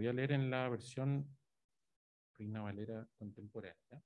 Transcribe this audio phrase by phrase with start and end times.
[0.00, 1.28] Voy a leer en la versión
[2.38, 4.02] Reina Valera contemporánea.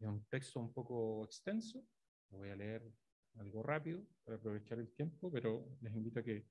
[0.00, 1.84] Es un texto un poco extenso,
[2.30, 2.90] lo voy a leer
[3.34, 6.46] algo rápido para aprovechar el tiempo, pero les invito a que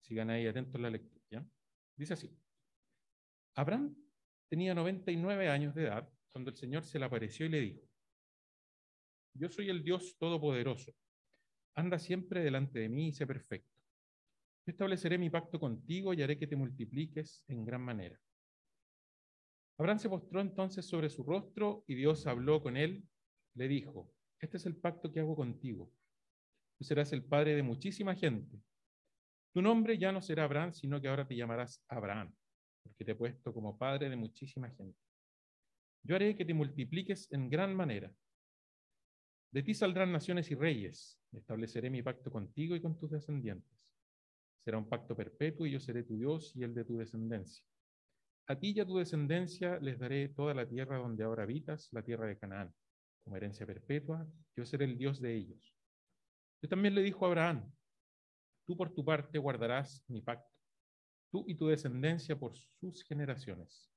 [0.00, 1.48] sigan ahí atentos a la lectura.
[1.94, 2.36] Dice así,
[3.54, 3.94] Abraham
[4.48, 7.88] tenía 99 años de edad cuando el Señor se le apareció y le dijo,
[9.34, 10.92] yo soy el Dios Todopoderoso,
[11.76, 13.75] anda siempre delante de mí y sé perfecto.
[14.66, 18.20] Yo estableceré mi pacto contigo y haré que te multipliques en gran manera.
[19.78, 23.04] Abraham se postró entonces sobre su rostro y Dios habló con él,
[23.54, 25.92] le dijo, este es el pacto que hago contigo.
[26.78, 28.60] Tú serás el padre de muchísima gente.
[29.52, 32.34] Tu nombre ya no será Abraham, sino que ahora te llamarás Abraham,
[32.82, 34.98] porque te he puesto como padre de muchísima gente.
[36.02, 38.12] Yo haré que te multipliques en gran manera.
[39.52, 41.20] De ti saldrán naciones y reyes.
[41.32, 43.85] Estableceré mi pacto contigo y con tus descendientes.
[44.66, 47.64] Será un pacto perpetuo y yo seré tu Dios y el de tu descendencia.
[48.48, 52.02] A ti y a tu descendencia les daré toda la tierra donde ahora habitas, la
[52.02, 52.74] tierra de Canaán,
[53.22, 54.26] como herencia perpetua.
[54.56, 55.72] Yo seré el Dios de ellos.
[56.60, 57.72] Yo también le dijo a Abraham,
[58.66, 60.52] tú por tu parte guardarás mi pacto,
[61.30, 63.88] tú y tu descendencia por sus generaciones.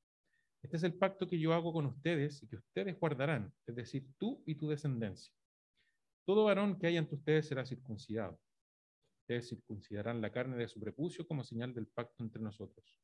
[0.61, 4.05] Este es el pacto que yo hago con ustedes y que ustedes guardarán, es decir,
[4.19, 5.33] tú y tu descendencia.
[6.27, 8.39] Todo varón que haya entre ustedes será circuncidado.
[9.29, 12.97] Ustedes circuncidarán la carne de su prepucio como señal del pacto entre nosotros.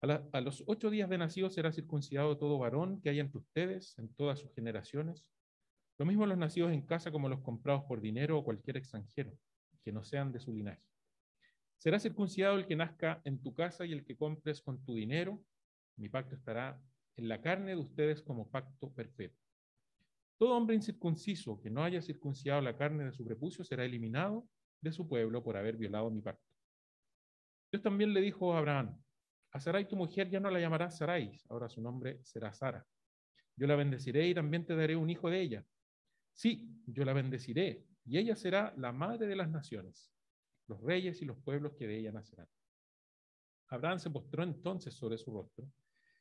[0.00, 4.12] A, los ocho días de nacido será circuncidado todo varón que haya entre ustedes en
[4.14, 5.24] todas sus generaciones.
[5.96, 9.38] Lo mismo los nacidos en casa como los comprados por dinero o cualquier extranjero,
[9.84, 10.82] que no sean de su linaje.
[11.76, 15.40] Será circuncidado el que nazca en tu casa y el que compres con tu dinero.
[15.98, 16.82] Mi pacto estará
[17.14, 19.38] en la carne de ustedes como pacto perpetuo.
[20.36, 24.48] Todo hombre incircunciso que no haya circuncidado la carne de su prepucio será eliminado
[24.82, 26.46] de su pueblo por haber violado mi pacto.
[27.70, 29.02] Dios también le dijo a Abraham,
[29.52, 32.86] a Sarai tu mujer ya no la llamarás Sarai, ahora su nombre será Sara.
[33.56, 35.66] Yo la bendeciré y también te daré un hijo de ella.
[36.32, 40.12] Sí, yo la bendeciré y ella será la madre de las naciones,
[40.66, 42.48] los reyes y los pueblos que de ella nacerán.
[43.68, 45.66] Abraham se postró entonces sobre su rostro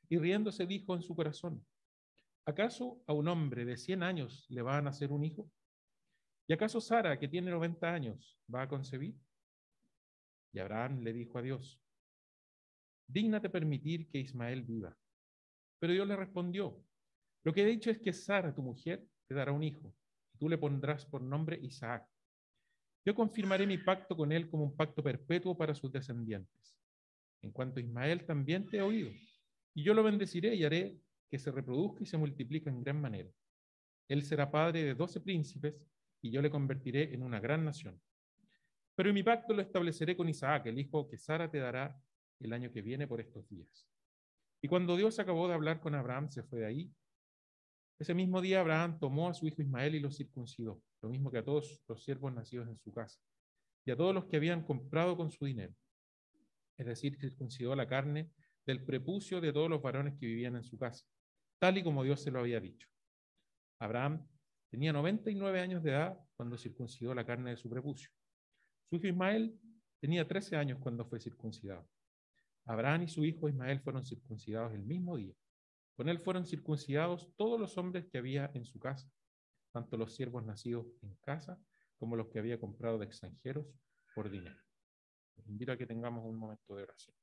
[0.07, 1.66] y riéndose dijo en su corazón,
[2.45, 5.49] ¿acaso a un hombre de 100 años le va a nacer un hijo?
[6.51, 9.16] ¿Y acaso Sara, que tiene 90 años, va a concebir?
[10.51, 11.81] Y Abraham le dijo a Dios,
[13.07, 14.94] dígnate permitir que Ismael viva.
[15.79, 16.85] Pero Dios le respondió,
[17.45, 19.95] lo que he dicho es que Sara, tu mujer, te dará un hijo,
[20.34, 22.06] y tú le pondrás por nombre Isaac.
[23.06, 26.78] Yo confirmaré mi pacto con él como un pacto perpetuo para sus descendientes.
[27.41, 29.09] En cuanto a Ismael, también te he oído,
[29.73, 33.29] y yo lo bendeciré y haré que se reproduzca y se multiplique en gran manera.
[34.09, 35.75] Él será padre de doce príncipes,
[36.22, 38.00] y yo le convertiré en una gran nación.
[38.96, 42.00] Pero mi pacto lo estableceré con Isaac, el hijo que Sara te dará
[42.40, 43.88] el año que viene por estos días.
[44.62, 46.94] Y cuando Dios acabó de hablar con Abraham, se fue de ahí.
[47.98, 51.40] Ese mismo día Abraham tomó a su hijo Ismael y lo circuncidó, lo mismo que
[51.40, 53.20] a todos los siervos nacidos en su casa,
[53.86, 55.74] y a todos los que habían comprado con su dinero.
[56.78, 58.32] Es decir, circuncidó la carne
[58.66, 61.06] del prepucio de todos los varones que vivían en su casa,
[61.59, 62.88] tal y como Dios se lo había dicho.
[63.80, 64.28] Abraham
[64.72, 68.09] tenía 99 años de edad cuando circuncidó la carne de su prepucio.
[68.90, 69.59] Su hijo Ismael
[70.00, 71.88] tenía 13 años cuando fue circuncidado.
[72.66, 75.36] Abraham y su hijo Ismael fueron circuncidados el mismo día.
[75.96, 79.12] Con él fueron circuncidados todos los hombres que había en su casa,
[79.74, 81.59] tanto los siervos nacidos en casa
[82.00, 83.68] como los que había comprado de extranjeros
[84.16, 84.59] por dinero.
[85.36, 87.16] Les invito a que tengamos un momento de oración.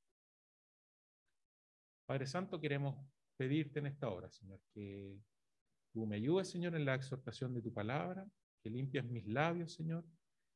[2.05, 2.95] Padre Santo, queremos
[3.35, 5.19] pedirte en esta hora, Señor, que
[5.99, 8.25] tú me ayudes, Señor, en la exhortación de tu palabra,
[8.63, 10.05] que limpies mis labios, Señor,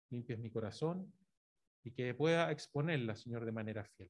[0.10, 1.14] limpies mi corazón
[1.84, 4.10] y que pueda exponerla, Señor, de manera fiel.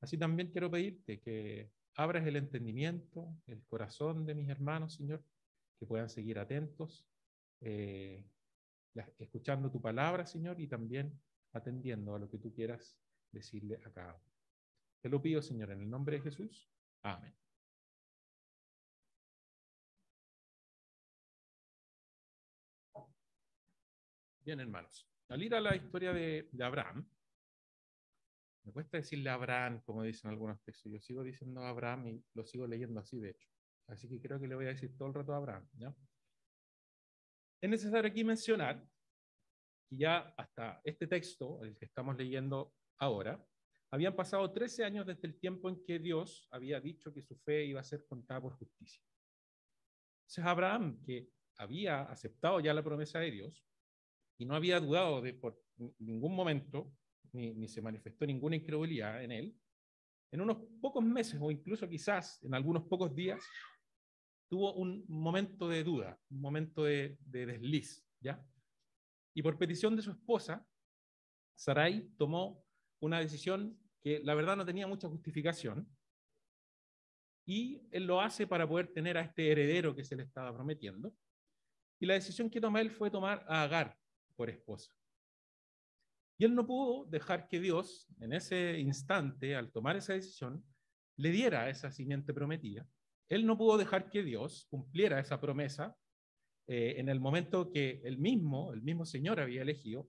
[0.00, 5.22] Así también quiero pedirte que abras el entendimiento, el corazón de mis hermanos, Señor,
[5.78, 7.06] que puedan seguir atentos,
[7.60, 8.26] eh,
[9.18, 11.20] escuchando tu palabra, Señor, y también
[11.52, 12.98] atendiendo a lo que tú quieras
[13.30, 14.34] decirle a cada uno.
[15.02, 16.68] Te lo pido, Señor, en el nombre de Jesús.
[17.02, 17.32] Amén.
[24.48, 25.06] Bien, hermanos.
[25.28, 27.06] Al ir a la historia de Abraham,
[28.64, 30.90] me cuesta decirle Abraham, como dicen algunos textos.
[30.90, 33.46] Yo sigo diciendo Abraham y lo sigo leyendo así, de hecho.
[33.88, 35.68] Así que creo que le voy a decir todo el rato a Abraham.
[35.74, 35.94] ¿ya?
[37.60, 38.82] Es necesario aquí mencionar
[39.86, 43.46] que ya hasta este texto, el que estamos leyendo ahora,
[43.90, 47.66] habían pasado 13 años desde el tiempo en que Dios había dicho que su fe
[47.66, 49.04] iba a ser contada por justicia.
[50.22, 51.28] Entonces Abraham, que
[51.58, 53.68] había aceptado ya la promesa de Dios
[54.38, 55.60] y no había dudado de por
[55.98, 56.92] ningún momento
[57.32, 59.56] ni, se manifestó ninguna incredulidad en él,
[60.32, 63.42] en unos pocos meses o incluso quizás en algunos pocos días,
[64.48, 68.42] tuvo un momento de duda, un momento de, desliz, ¿ya?
[69.34, 70.66] Y por petición de su esposa,
[71.54, 72.64] Sarai tomó
[73.00, 75.86] una decisión que la verdad no tenía mucha justificación,
[77.46, 81.14] y él lo hace para poder tener a este heredero que se le estaba prometiendo.
[81.98, 83.98] Y la decisión que toma él fue tomar a Agar
[84.38, 84.92] por esposa.
[86.38, 90.64] Y él no pudo dejar que Dios, en ese instante, al tomar esa decisión,
[91.16, 92.88] le diera esa simiente prometida.
[93.28, 95.96] Él no pudo dejar que Dios cumpliera esa promesa
[96.68, 100.08] eh, en el momento que él mismo, el mismo Señor había elegido,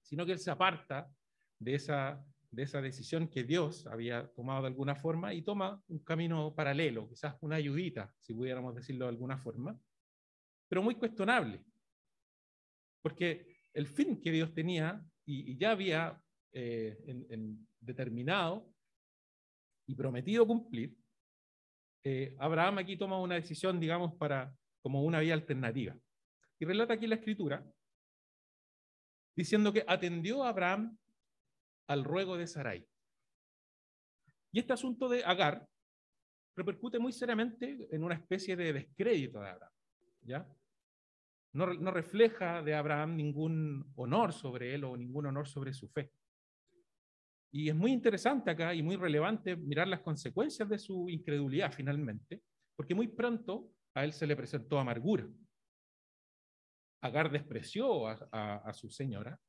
[0.00, 1.12] sino que él se aparta
[1.58, 5.98] de esa, de esa decisión que Dios había tomado de alguna forma y toma un
[5.98, 9.78] camino paralelo, quizás una ayudita, si pudiéramos decirlo de alguna forma,
[10.68, 11.62] pero muy cuestionable,
[13.02, 16.20] porque el fin que Dios tenía y, ya había
[16.52, 16.98] eh,
[17.80, 18.72] determinado
[19.86, 20.96] y prometido cumplir,
[22.04, 25.96] eh, Abraham aquí toma una decisión, digamos, para como una vía alternativa.
[26.58, 27.64] Y relata aquí la escritura,
[29.36, 30.98] diciendo que atendió Abraham
[31.86, 32.86] al ruego de Sarai.
[34.52, 35.68] Y este asunto de Agar
[36.56, 39.72] repercute muy seriamente en una especie de descrédito de Abraham.
[40.22, 40.48] ¿ya?
[41.52, 46.12] No, refleja de Abraham ningún honor sobre él o ningún honor sobre su fe.
[47.52, 52.42] Y es muy interesante acá y muy relevante mirar las consecuencias de su incredulidad finalmente,
[52.76, 55.28] porque muy pronto a él se le presentó amargura.
[57.02, 59.40] Agar despreció a, su señora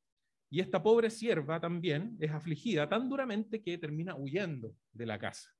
[0.50, 5.50] y esta pobre sierva también es afligida tan duramente que termina huyendo de la casa.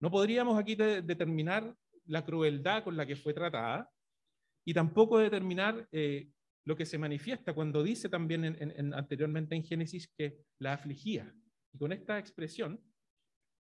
[0.00, 1.74] No podríamos aquí determinar
[2.06, 3.90] la crueldad con la que fue tratada,
[4.64, 6.28] y tampoco determinar eh,
[6.64, 11.32] lo que se manifiesta cuando dice también en, anteriormente en Génesis que la afligía.
[11.72, 12.80] Y con esta expresión,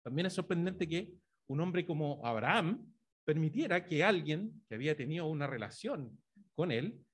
[0.05, 1.13] también es sorprendente que
[1.49, 2.93] un hombre como Abraham
[3.25, 6.19] permitiera que alguien que había tenido una relación
[6.55, 7.05] con él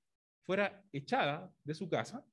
[0.45, 2.25] fuera echada de su casa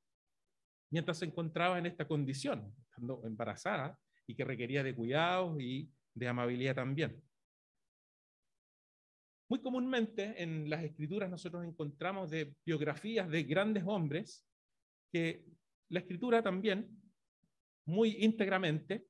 [0.91, 6.29] mientras se encontraba en esta condición, estando embarazada y que requería de cuidados y de
[6.29, 7.23] amabilidad también.
[9.49, 14.45] Muy comúnmente en las escrituras nosotros encontramos de biografías de grandes hombres
[15.13, 15.45] que
[15.89, 17.01] la escritura también,
[17.87, 19.07] muy íntegramente,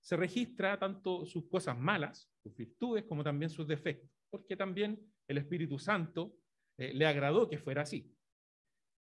[0.00, 4.98] se registra tanto sus cosas malas, sus virtudes, como también sus defectos, porque también
[5.28, 6.34] el Espíritu Santo
[6.78, 8.10] eh, le agradó que fuera así.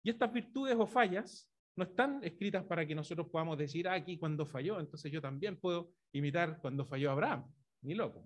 [0.01, 4.18] Y estas virtudes o fallas no están escritas para que nosotros podamos decir, ah, aquí
[4.18, 7.51] cuando falló, entonces yo también puedo imitar cuando falló Abraham,
[7.81, 8.25] ni loco.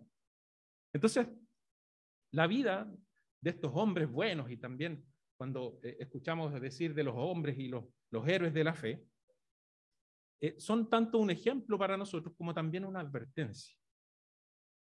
[0.93, 1.27] Entonces,
[2.31, 2.91] la vida
[3.41, 5.05] de estos hombres buenos y también
[5.37, 7.85] cuando eh, escuchamos decir de los hombres y los,
[8.25, 9.03] héroes de la fe,
[10.41, 13.75] eh, son tanto un ejemplo para nosotros como también una advertencia.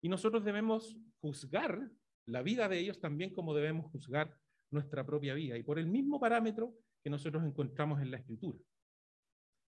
[0.03, 1.91] Y nosotros debemos juzgar
[2.27, 4.37] la vida de ellos también como debemos juzgar
[4.71, 8.59] nuestra propia vida y por el mismo parámetro que nosotros encontramos en la escritura.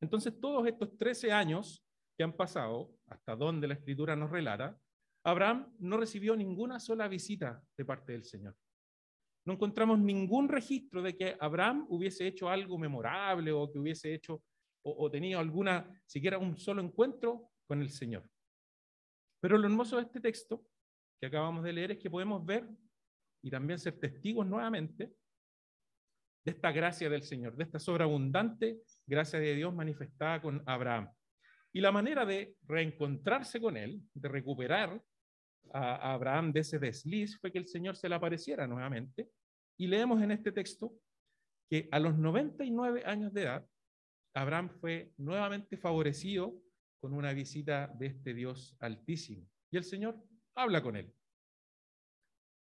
[0.01, 1.83] Entonces, todos estos 13 años
[2.17, 4.79] que han pasado, hasta donde la escritura nos relata,
[5.23, 8.55] Abraham no recibió ninguna sola visita de parte del Señor.
[9.45, 14.43] No encontramos ningún registro de que Abraham hubiese hecho algo memorable o que hubiese hecho
[14.81, 18.27] o, tenido alguna, siquiera un solo encuentro con el Señor.
[19.41, 20.65] Pero lo hermoso de este texto
[21.19, 22.67] que acabamos de leer es que podemos ver
[23.41, 25.13] y también ser testigos nuevamente
[26.45, 31.11] de esta gracia del Señor, de esta sobreabundante gracia de Dios manifestada con Abraham.
[31.73, 35.01] Y la manera de reencontrarse con él, de recuperar
[35.73, 39.29] a, Abraham de ese desliz, fue que el Señor se le apareciera nuevamente.
[39.77, 40.93] Y leemos en este texto
[41.69, 43.67] que a los 99 años de edad,
[44.35, 46.55] Abraham fue nuevamente favorecido
[47.01, 49.47] con una visita de este Dios altísimo.
[49.71, 50.21] Y el Señor
[50.55, 51.13] habla con él.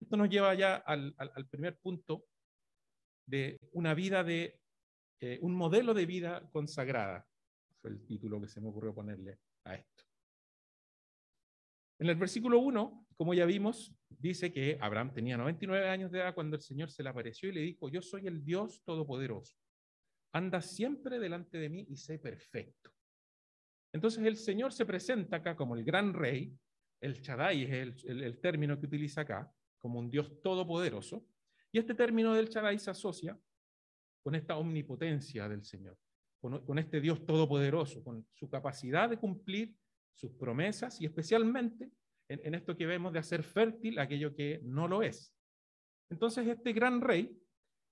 [0.00, 1.14] Esto nos lleva ya al,
[1.50, 2.24] primer punto
[3.26, 4.60] de una vida de,
[5.20, 7.26] eh, un modelo de vida consagrada
[7.86, 10.04] el título que se me ocurrió ponerle a esto.
[11.98, 16.34] En el versículo 1, como ya vimos, dice que Abraham tenía 99 años de edad
[16.34, 19.56] cuando el Señor se le apareció y le dijo, yo soy el Dios Todopoderoso.
[20.32, 22.90] Anda siempre delante de mí y sé perfecto.
[23.92, 26.52] Entonces el Señor se presenta acá como el gran rey,
[27.00, 31.26] el Shaddai es el, término que utiliza acá, como un Dios todopoderoso,
[31.72, 33.38] y este término del Shaddai se asocia
[34.22, 35.96] con esta omnipotencia del Señor
[36.40, 39.74] con, este Dios todopoderoso, con su capacidad de cumplir
[40.16, 41.90] sus promesas y especialmente
[42.28, 45.32] en, esto que vemos de hacer fértil aquello que no lo es.
[46.11, 47.38] Entonces este gran rey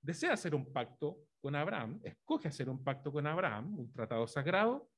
[0.03, 4.91] desea hacer un pacto con Abraham, escoge hacer un pacto con Abraham, un tratado sagrado,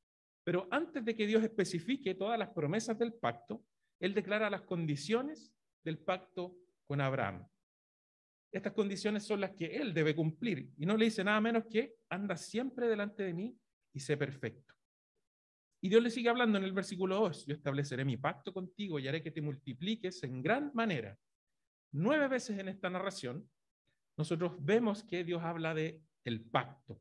[0.44, 3.64] Pero antes de que Dios especifique todas las promesas del pacto,
[3.98, 5.52] Él declara las condiciones
[5.84, 6.56] del pacto
[6.86, 7.44] con Abraham.
[8.52, 11.96] Estas condiciones son las que Él debe cumplir y no le dice nada menos que
[12.08, 13.58] anda siempre delante de mí
[13.92, 14.75] y sé perfecto.
[15.80, 19.08] Y Dios le sigue hablando en el versículo 2, yo estableceré mi pacto contigo y
[19.08, 21.18] haré que te multipliques en gran manera.
[21.92, 23.48] Nueve veces en esta narración,
[24.16, 27.00] nosotros vemos que Dios habla de el pacto.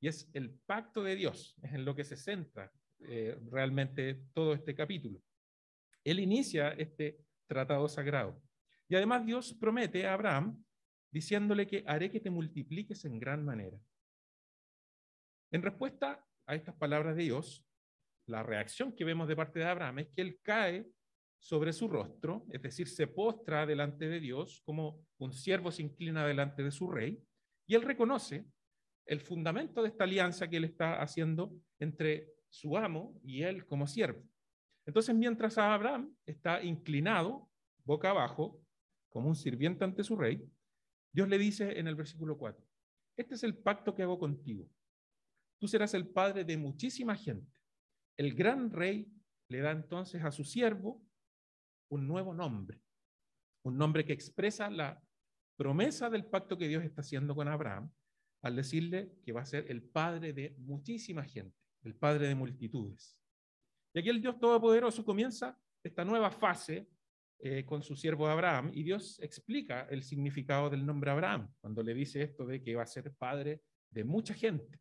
[0.00, 4.52] Y es el pacto de Dios, es en lo que se centra eh, realmente todo
[4.52, 5.22] este capítulo.
[6.04, 8.42] Él inicia este tratado sagrado.
[8.88, 10.62] Y además Dios promete a Abraham
[11.10, 13.78] diciéndole que haré que te multipliques en gran manera.
[15.50, 17.64] En respuesta a estas palabras de Dios,
[18.26, 20.86] la reacción que vemos de parte de Abraham es que él cae
[21.38, 26.24] sobre su rostro, es decir, se postra delante de Dios como un siervo se inclina
[26.24, 27.20] delante de su rey,
[27.66, 28.46] y él reconoce
[29.06, 33.86] el fundamento de esta alianza que él está haciendo entre su amo y él como
[33.86, 34.22] siervo.
[34.86, 37.48] Entonces, mientras Abraham está inclinado,
[37.84, 38.60] boca abajo,
[39.08, 40.48] como un sirviente ante su rey,
[41.12, 42.64] Dios le dice en el versículo 4,
[43.16, 44.68] este es el pacto que hago contigo.
[45.58, 47.61] Tú serás el padre de muchísima gente.
[48.16, 49.10] El gran rey
[49.48, 51.02] le da entonces a su siervo
[51.90, 52.80] un nuevo nombre,
[53.64, 55.02] un nombre que expresa la
[55.56, 57.90] promesa del pacto que Dios está haciendo con Abraham
[58.42, 63.16] al decirle que va a ser el padre de muchísima gente, el padre de multitudes.
[63.94, 66.88] Y aquí el Dios Todopoderoso comienza esta nueva fase
[67.38, 71.92] eh, con su siervo Abraham y Dios explica el significado del nombre Abraham cuando le
[71.92, 74.80] dice esto de que va a ser padre de mucha gente.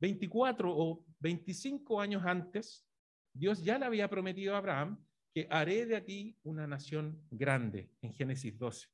[0.00, 2.86] 24 o 25 años antes,
[3.32, 8.12] Dios ya le había prometido a Abraham que haré de ti una nación grande en
[8.12, 8.88] Génesis 12.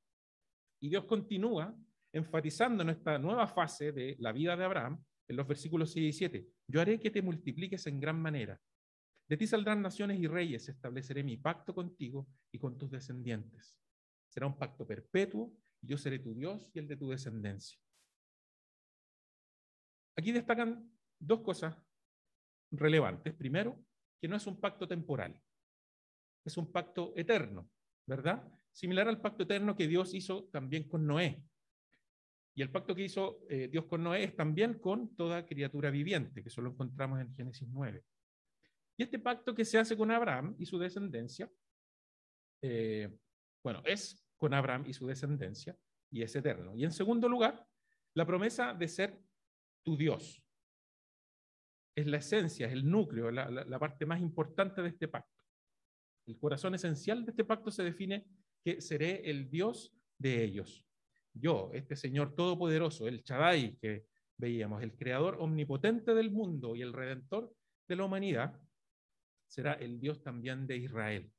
[0.80, 1.76] Y Dios continúa
[2.12, 6.18] enfatizando en esta nueva fase de la vida de Abraham en los versículos 6 y
[6.18, 6.48] 7.
[6.66, 8.60] Yo haré que te multipliques en gran manera
[9.32, 13.78] de ti saldrán naciones y reyes, estableceré mi pacto contigo y con tus descendientes.
[14.28, 17.80] Será un pacto perpetuo y yo seré tu Dios y el de tu descendencia.
[20.16, 21.76] Aquí destacan dos cosas
[22.70, 23.34] relevantes.
[23.34, 23.84] Primero,
[24.20, 25.40] que no es un pacto temporal,
[26.44, 27.70] es un pacto eterno,
[28.06, 28.42] ¿verdad?
[28.72, 31.42] Similar al pacto eterno que Dios hizo también con Noé.
[32.54, 36.42] Y el pacto que hizo eh, Dios con Noé es también con toda criatura viviente,
[36.42, 38.04] que eso lo encontramos en Génesis 9.
[38.96, 41.50] Y este pacto que se hace con Abraham y su descendencia,
[42.60, 43.08] eh,
[43.62, 45.76] bueno, es con Abraham y su descendencia
[46.10, 46.74] y es eterno.
[46.76, 47.66] Y en segundo lugar,
[48.14, 49.18] la promesa de ser
[49.82, 50.42] tu Dios.
[51.94, 55.30] Es la esencia, es el núcleo, la, parte más importante de este pacto.
[56.26, 58.26] El corazón esencial de este pacto se define
[58.64, 60.86] que seré el Dios de ellos.
[61.34, 64.06] Yo, este Señor Todopoderoso, el Chadai que
[64.38, 67.54] veíamos, el Creador omnipotente del mundo y el Redentor
[67.88, 68.60] de la humanidad,
[69.48, 71.30] será el Dios también de Israel.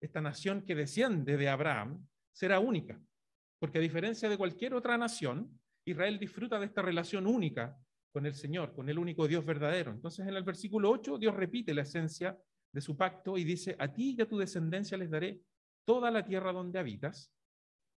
[0.00, 3.00] Esta nación que desciende de Abraham será única,
[3.60, 7.76] porque a diferencia de cualquier otra nación, Israel disfruta de esta relación única
[8.12, 9.90] con el Señor, con el único Dios verdadero.
[9.90, 12.38] Entonces en el versículo 8 Dios repite la esencia
[12.72, 15.40] de su pacto y dice, a ti y a tu descendencia les daré
[15.84, 17.32] toda la tierra donde habitas,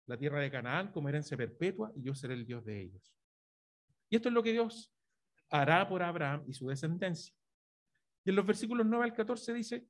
[0.08, 3.14] la tierra de Canaán como herencia perpetua, y yo seré el Dios de ellos.
[4.10, 4.94] Y esto es lo que Dios
[5.50, 7.34] hará por Abraham y su descendencia.
[8.26, 9.88] Y en los versículos 9 al 14 dice,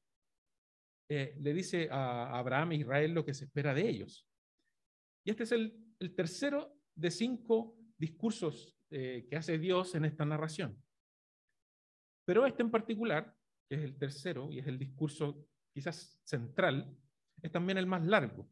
[1.08, 4.28] eh, le dice a Abraham e Israel lo que se espera de ellos.
[5.24, 5.74] Y este es el,
[6.16, 10.82] tercero de cinco discursos eh, que hace Dios en esta narración.
[12.26, 13.36] Pero este en particular,
[13.68, 16.98] que es el tercero y es el discurso quizás central,
[17.42, 18.50] es también el más largo.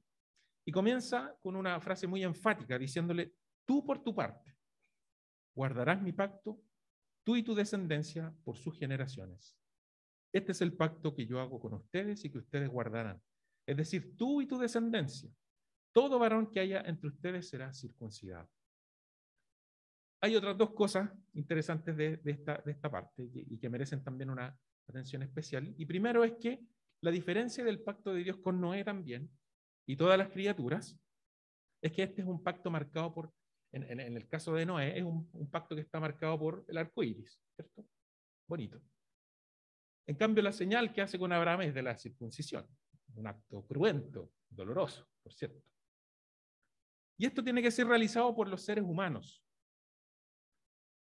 [0.66, 3.34] Y comienza con una frase muy enfática diciéndole,
[3.66, 4.56] tú por tu parte
[5.56, 6.62] guardarás mi pacto,
[7.24, 9.58] tú y tu descendencia por sus generaciones.
[10.34, 13.22] Este es el pacto que yo hago con ustedes y que ustedes guardarán.
[13.68, 15.32] Es decir, tú y tu descendencia,
[15.94, 18.50] todo varón que haya entre ustedes será circuncidado.
[20.24, 24.58] Hay otras dos cosas interesantes de, esta, de esta parte y, que merecen también una
[24.88, 25.74] atención especial.
[25.78, 26.62] Y primero es que
[27.02, 29.30] la diferencia del pacto de Dios con Noé también
[29.86, 30.98] y todas las criaturas
[31.82, 33.34] es que este es un pacto marcado por,
[33.74, 37.04] en, el caso de Noé, es un, un, pacto que está marcado por el arco
[37.04, 37.86] iris, ¿cierto?
[38.48, 38.82] Bonito.
[40.08, 42.66] En cambio, la señal que hace con Abraham es de la circuncisión,
[43.16, 45.62] un acto cruento, doloroso, por cierto.
[47.18, 49.44] Y esto tiene que ser realizado por los seres humanos,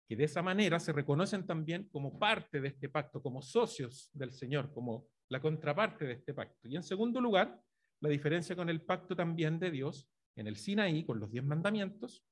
[0.07, 4.31] que de esa manera se reconocen también como parte de este pacto, como socios del
[4.31, 6.67] Señor, como la contraparte de este pacto.
[6.67, 7.62] Y en segundo lugar,
[8.01, 12.25] la diferencia con el pacto también de Dios en el Sinaí, con los diez mandamientos,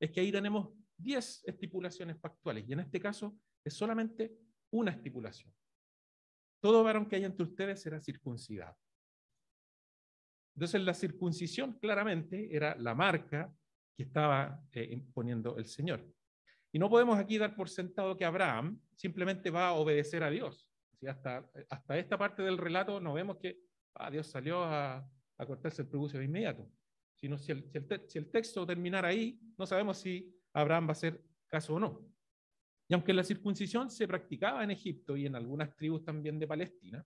[0.00, 4.36] es que ahí tenemos diez estipulaciones pactuales, y en este caso es solamente
[4.70, 5.54] una estipulación.
[6.60, 8.76] Todo varón que haya entre ustedes será circuncidado.
[10.54, 13.54] Entonces la circuncisión claramente era la marca
[13.96, 16.04] que estaba eh, poniendo el Señor.
[16.78, 20.70] Y no podemos aquí dar por sentado que Abraham simplemente va a obedecer a Dios.
[21.08, 23.58] hasta, hasta esta parte del relato no vemos que
[23.96, 25.04] ah, Dios salió a,
[25.38, 26.70] a, cortarse el prepucio de inmediato.
[27.16, 27.68] Sino si el,
[28.06, 32.00] si el texto terminara ahí, no sabemos si Abraham va a hacer caso o no.
[32.86, 37.04] Y aunque la circuncisión se practicaba en Egipto y en algunas tribus también de Palestina,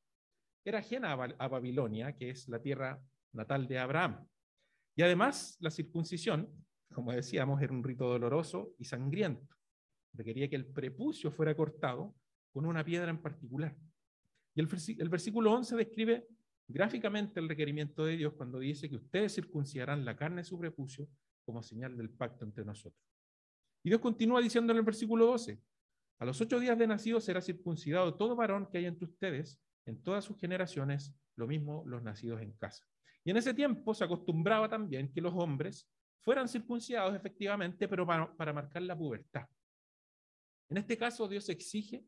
[0.66, 3.02] era ajena a Babilonia, que es la tierra
[3.32, 4.28] natal de Abraham.
[4.94, 6.46] Y además, la circuncisión,
[6.92, 9.48] como decíamos, era un rito doloroso y sangriento.
[10.14, 12.14] Requería que el prepucio fuera cortado
[12.52, 13.76] con una piedra en particular.
[14.54, 16.28] Y el, el versículo 11 describe
[16.68, 21.08] gráficamente el requerimiento de Dios cuando dice que ustedes circuncidarán la carne de su prepucio
[21.44, 23.02] como señal del pacto entre nosotros.
[23.82, 25.60] Y Dios continúa diciendo en el versículo 12,
[26.18, 30.02] a los ocho días de nacido será circuncidado todo varón que haya entre ustedes en
[30.02, 32.86] todas sus generaciones, lo mismo los nacidos en casa.
[33.24, 35.88] Y en ese tiempo se acostumbraba también que los hombres
[36.20, 39.48] fueran circuncidados efectivamente, pero para, para marcar la pubertad.
[40.72, 42.02] En este caso, Dios exige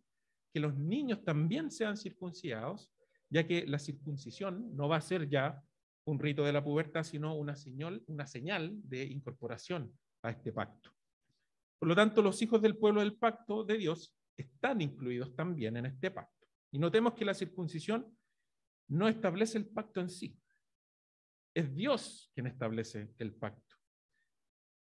[0.50, 2.90] que los niños también sean circuncidados,
[3.28, 5.62] ya que la circuncisión no va a ser ya
[6.06, 10.92] un rito de la pubertad, sino una señal, una señal de incorporación a este pacto.
[11.78, 15.85] Por lo tanto, los hijos del pueblo del pacto de Dios están incluidos también en
[15.85, 16.47] este pacto.
[16.73, 18.16] Y notemos que la circuncisión
[18.88, 20.40] no establece el pacto en sí,
[21.52, 23.76] es Dios quien establece el pacto.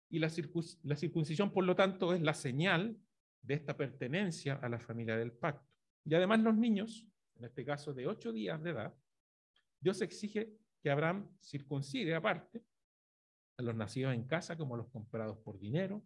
[0.09, 2.99] Y la, circuncisión, por lo tanto, es la señal
[3.41, 5.73] de esta pertenencia a la familia del pacto.
[6.05, 8.93] Y además los niños, en este caso de ocho días de edad,
[9.79, 12.63] Dios exige que Abraham circuncide aparte
[13.57, 16.03] a los nacidos en casa como los comprados por dinero,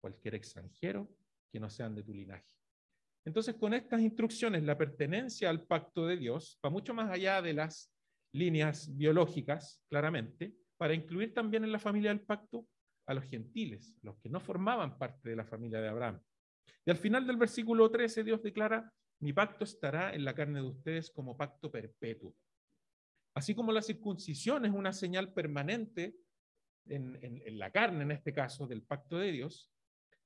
[0.00, 1.08] cualquier extranjero
[1.50, 2.52] que no sean de tu linaje.
[3.24, 7.52] Entonces, con estas instrucciones, la pertenencia al pacto de Dios va mucho más allá de
[7.52, 7.92] las
[8.32, 12.66] líneas biológicas, claramente, para incluir también en la familia del pacto
[13.06, 16.20] a los gentiles, los que no formaban parte de la familia de Abraham.
[16.84, 20.66] Y al final del versículo 13, Dios declara, mi pacto estará en la carne de
[20.68, 22.34] ustedes como pacto perpetuo.
[23.34, 26.16] Así como la circuncisión es una señal permanente
[26.86, 29.70] en, la carne, en este caso, del pacto de Dios,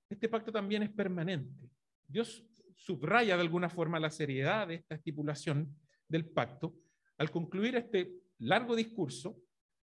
[0.08, 1.70] este pacto también es permanente.
[2.06, 2.44] Dios
[2.76, 5.76] subraya de alguna forma la seriedad de esta estipulación
[6.08, 6.76] del pacto
[7.18, 9.40] al concluir este largo discurso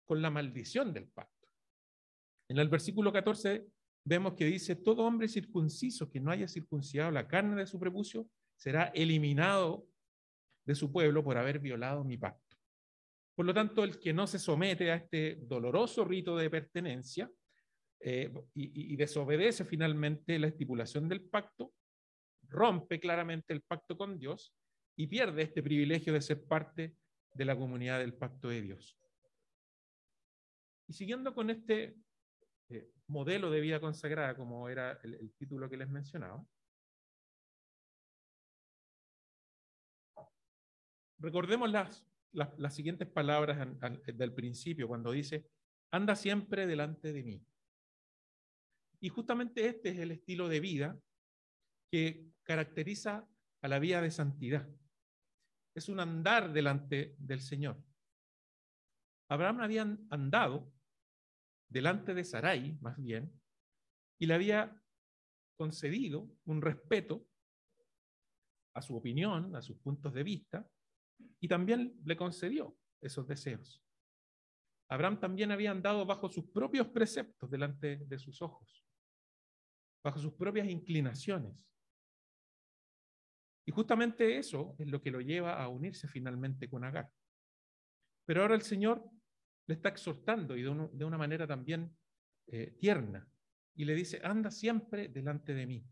[0.05, 1.47] con la maldición del pacto.
[2.47, 3.65] En el versículo 14
[4.05, 8.29] vemos que dice, todo hombre circunciso que no haya circuncidado la carne de su prepucio
[8.55, 9.87] será eliminado
[10.65, 12.55] de su pueblo por haber violado mi pacto.
[13.35, 17.29] Por lo tanto, el que no se somete a este doloroso rito de pertenencia
[17.99, 21.73] eh, y, y desobedece finalmente la estipulación del pacto,
[22.47, 24.53] rompe claramente el pacto con Dios
[24.95, 26.95] y pierde este privilegio de ser parte
[27.33, 28.97] de la comunidad del pacto de Dios.
[30.87, 31.97] Y siguiendo con este
[32.69, 36.45] eh, modelo de vida consagrada, como era el, título que les mencionaba,
[41.19, 43.67] recordemos las, las, siguientes palabras
[44.06, 45.49] del principio, cuando dice,
[45.91, 47.45] anda siempre delante de mí.
[48.99, 50.99] Y justamente este es el estilo de vida
[51.91, 53.28] que caracteriza
[53.62, 54.67] a la vida de santidad
[55.75, 57.78] es un andar delante del Señor.
[59.30, 60.71] Abraham había andado
[61.69, 63.32] delante de Sarai, más bien,
[64.19, 64.82] y le había
[65.58, 67.28] concedido un respeto
[68.73, 70.69] a su opinión, a sus puntos de vista,
[71.39, 73.82] y también le concedió esos deseos.
[74.89, 78.86] Abraham también había andado bajo sus propios preceptos delante de sus ojos,
[80.04, 81.56] bajo sus propias inclinaciones.
[83.67, 87.10] Y justamente eso es lo que lo lleva a unirse finalmente con Agar.
[88.25, 89.04] Pero ahora el Señor
[89.67, 91.95] le está exhortando y de, una manera también
[92.47, 93.28] eh, tierna.
[93.75, 95.86] Y le dice, anda siempre delante de mí.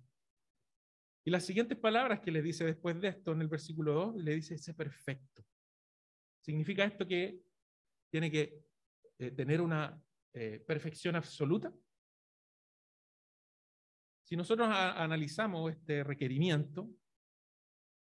[1.26, 4.36] Y las siguientes palabras que le dice después de esto en el versículo 2, le
[4.36, 5.46] dice, sé perfecto.
[6.42, 7.42] ¿Significa esto que
[8.10, 8.66] tiene que
[9.20, 10.02] eh, tener una
[10.34, 11.74] eh, perfección absoluta?
[14.24, 16.90] Si nosotros analizamos este requerimiento,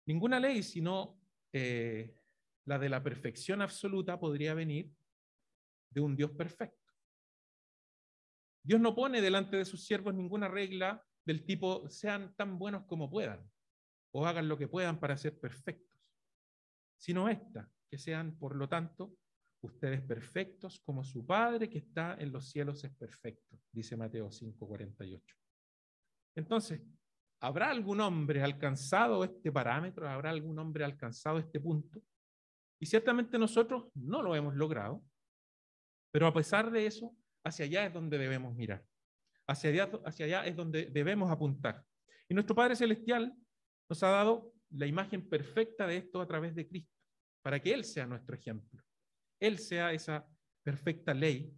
[0.08, 1.20] Ninguna ley, sino
[1.52, 2.16] eh,
[2.66, 4.92] la de la perfección absoluta, podría venir
[5.96, 6.94] de un Dios perfecto.
[8.64, 13.10] Dios no pone delante de sus siervos ninguna regla del tipo sean tan buenos como
[13.10, 13.50] puedan
[14.12, 16.00] o hagan lo que puedan para ser perfectos,
[16.98, 19.18] sino esta, que sean, por lo tanto,
[19.62, 25.36] ustedes perfectos como su Padre que está en los cielos es perfecto, dice Mateo 5:48.
[26.36, 26.82] Entonces,
[27.42, 30.08] ¿habrá algún hombre alcanzado este parámetro?
[30.08, 32.02] ¿Habrá algún hombre alcanzado este punto?
[32.80, 35.04] Y ciertamente nosotros no lo hemos logrado,
[36.16, 38.82] pero a pesar de eso, hacia allá es donde debemos mirar.
[39.48, 41.84] Hacia allá, hacia allá es donde debemos apuntar.
[42.30, 43.36] Y nuestro Padre Celestial
[43.90, 46.96] nos ha dado la imagen perfecta de esto a través de Cristo,
[47.42, 48.82] para que Él sea nuestro ejemplo.
[49.42, 50.26] Él sea esa
[50.64, 51.54] perfecta ley,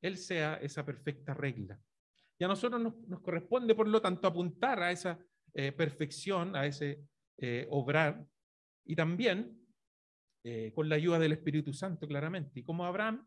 [0.00, 1.76] Él sea esa perfecta regla.
[2.38, 5.18] Y a nosotros nos, corresponde, por lo tanto, apuntar a esa
[5.52, 7.02] eh, perfección, a ese
[7.38, 8.24] eh, obrar,
[8.84, 9.66] y también
[10.44, 12.60] eh, con la ayuda del Espíritu Santo, claramente.
[12.60, 13.26] Y como Abraham,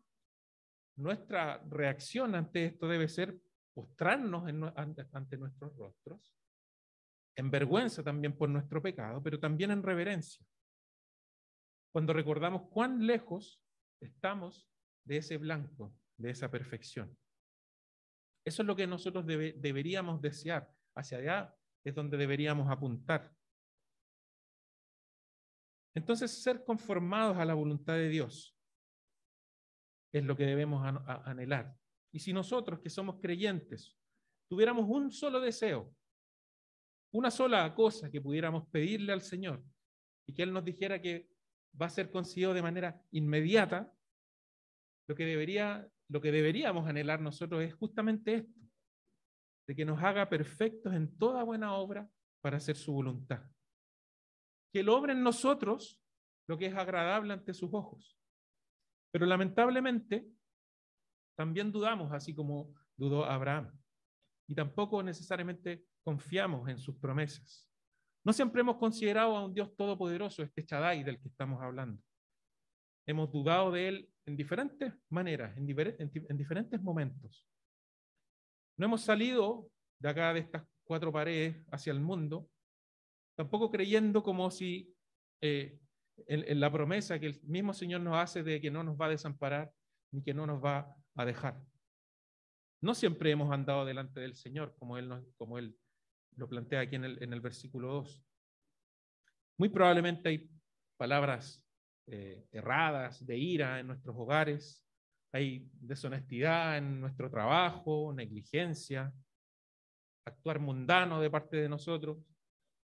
[1.00, 3.40] nuestra reacción ante esto debe ser
[3.74, 4.44] postrarnos
[4.76, 6.34] ante nuestros rostros
[7.36, 10.44] en vergüenza también por nuestro pecado, pero también en reverencia.
[11.92, 13.62] Cuando recordamos cuán lejos
[14.00, 14.68] estamos
[15.04, 17.16] de ese blanco, de esa perfección.
[18.44, 20.70] Eso es lo que nosotros deberíamos desear.
[20.94, 23.32] Hacia allá es donde deberíamos apuntar.
[25.94, 28.59] Entonces, ser conformados a la voluntad de Dios
[30.12, 30.82] es lo que debemos
[31.24, 31.74] anhelar.
[32.12, 33.96] Y si nosotros, que somos creyentes,
[34.48, 35.94] tuviéramos un solo deseo,
[37.12, 39.62] una sola cosa que pudiéramos pedirle al Señor
[40.26, 41.28] y que Él nos dijera que
[41.80, 43.92] va a ser conseguido de manera inmediata,
[45.08, 48.60] lo que, debería, lo que deberíamos anhelar nosotros es justamente esto,
[49.66, 52.08] de que nos haga perfectos en toda buena obra
[52.40, 53.42] para hacer su voluntad.
[54.72, 56.00] Que Él obre en nosotros
[56.48, 58.19] lo que es agradable ante sus ojos.
[59.10, 60.26] Pero lamentablemente,
[61.36, 63.72] también dudamos, así como dudó Abraham.
[64.46, 67.70] Y tampoco necesariamente confiamos en sus promesas.
[68.24, 72.02] No siempre hemos considerado a un Dios todopoderoso, este Chadai del que estamos hablando.
[73.06, 75.66] Hemos dudado de él en diferentes maneras, en,
[76.36, 77.46] diferentes momentos.
[78.76, 82.48] No hemos salido de acá de estas cuatro paredes hacia el mundo,
[83.36, 84.94] tampoco creyendo como si
[85.40, 85.78] eh,
[86.26, 89.10] en, la promesa que el mismo Señor nos hace de que no nos va a
[89.10, 89.72] desamparar
[90.12, 91.60] ni que no nos va a dejar.
[92.82, 95.76] No siempre hemos andado delante del Señor como Él, como él
[96.36, 98.24] lo plantea aquí en el, en el versículo 2.
[99.58, 100.50] Muy probablemente hay
[100.96, 101.62] palabras
[102.06, 104.84] eh, erradas de ira en nuestros hogares,
[105.32, 109.12] hay deshonestidad en nuestro trabajo, negligencia,
[110.24, 112.18] actuar mundano de parte de nosotros,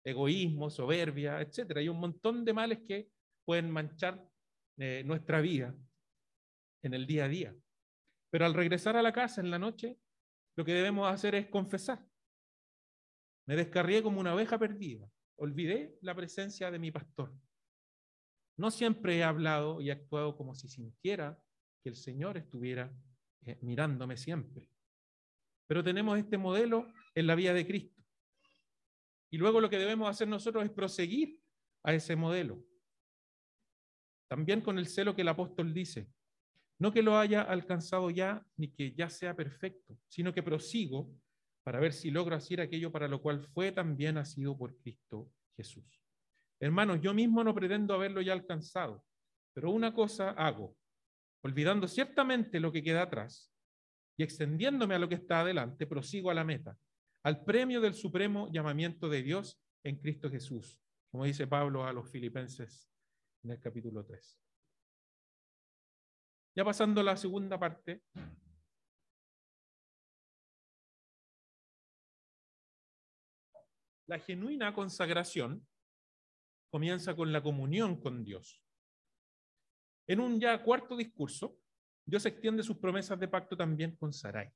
[0.03, 1.77] egoísmo, soberbia, etc.
[1.77, 3.09] Hay un montón de males que
[3.45, 4.27] pueden manchar
[4.77, 5.75] eh, nuestra vida
[6.81, 7.55] en el día a día.
[8.29, 9.99] Pero al regresar a la casa en la noche,
[10.55, 12.05] lo que debemos hacer es confesar.
[13.45, 15.09] Me descarrié como una oveja perdida.
[15.35, 17.33] Olvidé la presencia de mi pastor.
[18.57, 21.41] No siempre he hablado y actuado como si sintiera
[21.81, 22.95] que el Señor estuviera
[23.45, 24.69] eh, mirándome siempre.
[25.67, 28.01] Pero tenemos este modelo en la vida de Cristo.
[29.31, 31.41] Y luego lo que debemos hacer nosotros es proseguir
[31.83, 32.63] a ese modelo.
[34.27, 36.07] También con el celo que el apóstol dice,
[36.79, 41.09] no que lo haya alcanzado ya ni que ya sea perfecto, sino que prosigo
[41.63, 46.03] para ver si logro hacer aquello para lo cual fue también nacido por Cristo Jesús.
[46.59, 49.03] Hermanos, yo mismo no pretendo haberlo ya alcanzado,
[49.53, 50.75] pero una cosa hago,
[51.43, 53.53] olvidando ciertamente lo que queda atrás
[54.17, 56.77] y extendiéndome a lo que está adelante, prosigo a la meta,
[57.23, 60.79] al premio del supremo llamamiento de Dios en Cristo Jesús,
[61.11, 62.92] como dice Pablo a los filipenses
[63.43, 64.39] en el capítulo 3.
[66.55, 68.03] Ya pasando a la segunda parte,
[74.05, 75.65] La genuina consagración
[76.69, 78.61] comienza con la comunión con Dios.
[80.07, 81.57] En un ya cuarto discurso,
[82.05, 84.51] Dios extiende sus promesas de pacto también con Sarai.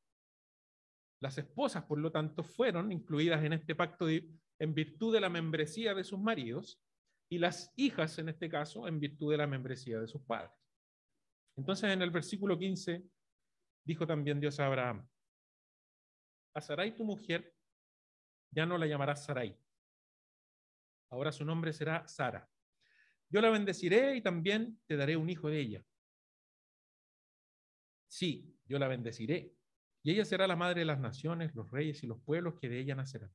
[1.21, 5.95] Las esposas, por lo tanto, fueron incluidas en este pacto en virtud de la membresía
[5.95, 6.79] de sus maridos
[7.29, 10.51] y las hijas, en este caso, en virtud de la membresía de sus padres.
[11.57, 13.03] Entonces, en el versículo 15,
[13.83, 15.07] dijo también Dios a Abraham,
[16.53, 17.53] a Sarai tu mujer
[18.51, 19.55] ya no la llamarás Sarai.
[21.09, 22.49] Ahora su nombre será Sara.
[23.29, 25.85] Yo la bendeciré y también te daré un hijo de ella.
[28.07, 29.53] Sí, yo la bendeciré.
[30.03, 32.79] Y ella será la madre de las naciones, los reyes y los pueblos que de
[32.79, 33.33] ella nacerán.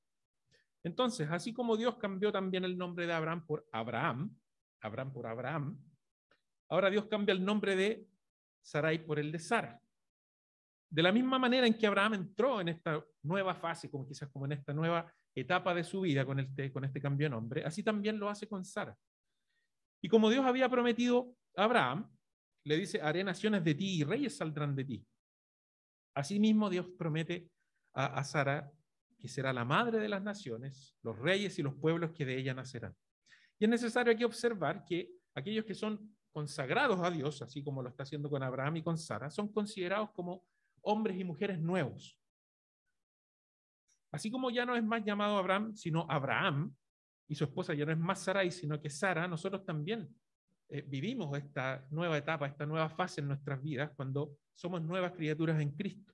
[0.84, 4.36] Entonces, así como Dios cambió también el nombre de Abraham por Abraham,
[4.80, 5.78] Abraham por Abraham,
[6.68, 8.08] ahora Dios cambia el nombre de
[8.62, 9.80] Sarai por el de Sara.
[10.90, 14.44] De la misma manera en que Abraham entró en esta nueva fase, como quizás como
[14.46, 17.82] en esta nueva etapa de su vida con este, con este cambio de nombre, así
[17.82, 18.96] también lo hace con Sara.
[20.02, 22.10] Y como Dios había prometido a Abraham,
[22.64, 25.06] le dice, haré naciones de ti y reyes saldrán de ti.
[26.14, 27.50] Asimismo, Dios promete
[27.94, 28.70] a, a Sara
[29.22, 32.54] que será la madre de las naciones, los reyes y los pueblos que de ella
[32.54, 32.92] nacerán.
[33.56, 37.88] Y es necesario aquí observar que aquellos que son consagrados a Dios, así como lo
[37.88, 40.44] está haciendo con Abraham y con Sara, son considerados como
[40.80, 42.18] hombres y mujeres nuevos.
[44.10, 46.74] Así como ya no es más llamado Abraham, sino Abraham,
[47.28, 50.12] y su esposa ya no es más Sarai, sino que Sara, nosotros también
[50.68, 55.60] eh, vivimos esta nueva etapa, esta nueva fase en nuestras vidas cuando somos nuevas criaturas
[55.60, 56.12] en Cristo.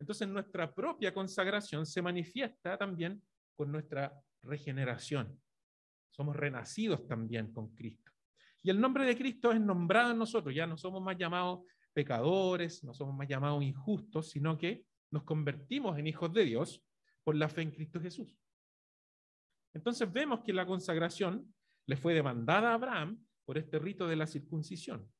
[0.00, 3.22] Entonces nuestra propia consagración se manifiesta también
[3.56, 5.40] con nuestra regeneración.
[6.10, 8.12] Somos renacidos también con Cristo.
[8.62, 10.54] Y el nombre de Cristo es nombrado en nosotros.
[10.54, 11.60] Ya no somos más llamados
[11.92, 16.84] pecadores, no somos más llamados injustos, sino que nos convertimos en hijos de Dios
[17.24, 18.38] por la fe en Cristo Jesús.
[19.74, 21.52] Entonces vemos que la consagración
[21.86, 25.10] le fue demandada a Abraham por este rito de la circuncisión.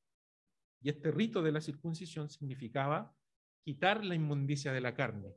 [0.81, 3.13] Y este rito de la circuncisión significaba
[3.69, 5.31] quitar la inmundicia de la carne,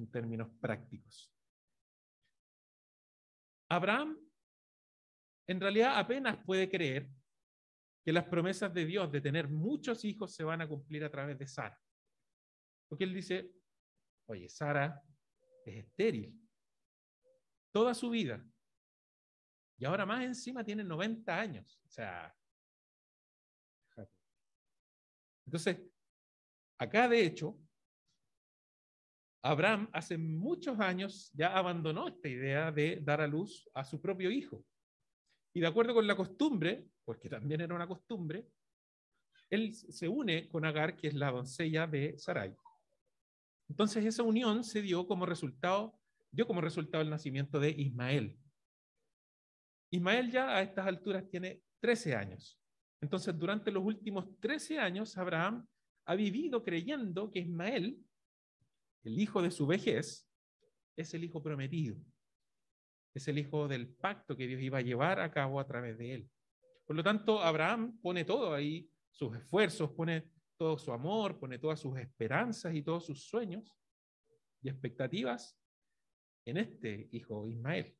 [0.00, 1.32] en términos prácticos.
[3.70, 4.18] Abraham
[5.46, 7.08] en realidad apenas puede creer
[8.04, 11.38] que las promesas de Dios de tener muchos hijos se van a cumplir a través
[11.38, 11.80] de Sara.
[12.88, 13.52] Porque él dice,
[14.26, 15.00] oye, Sara
[15.64, 16.36] es estéril
[17.70, 18.44] toda su vida.
[19.78, 21.80] Y ahora más encima tiene 90 años.
[21.86, 22.36] O sea,
[25.44, 25.80] entonces,
[26.78, 27.56] acá de hecho,
[29.50, 34.30] Abraham hace muchos años ya abandonó esta idea de dar a luz a su propio
[34.30, 34.64] hijo.
[35.54, 38.48] Y de acuerdo con la costumbre, porque también era una costumbre,
[39.48, 42.54] él se une con Agar, que es la doncella de Sarai.
[43.68, 45.98] Entonces esa unión se dio como resultado,
[46.30, 48.36] dio como resultado el nacimiento de Ismael.
[49.90, 52.60] Ismael ya a estas alturas tiene 13 años.
[53.00, 55.66] Entonces durante los últimos 13 años Abraham
[56.06, 57.98] ha vivido creyendo que Ismael,
[59.06, 60.28] el hijo de su vejez,
[60.96, 61.96] es el hijo prometido.
[63.14, 66.14] Es el hijo del pacto que Dios iba a llevar a cabo a través de
[66.14, 66.30] él.
[66.86, 71.80] Por lo tanto, Abraham pone todo ahí, sus esfuerzos, pone todo su amor, pone todas
[71.80, 73.74] sus esperanzas y todos sus sueños
[74.62, 75.58] y expectativas
[76.44, 77.96] en este hijo Ismael.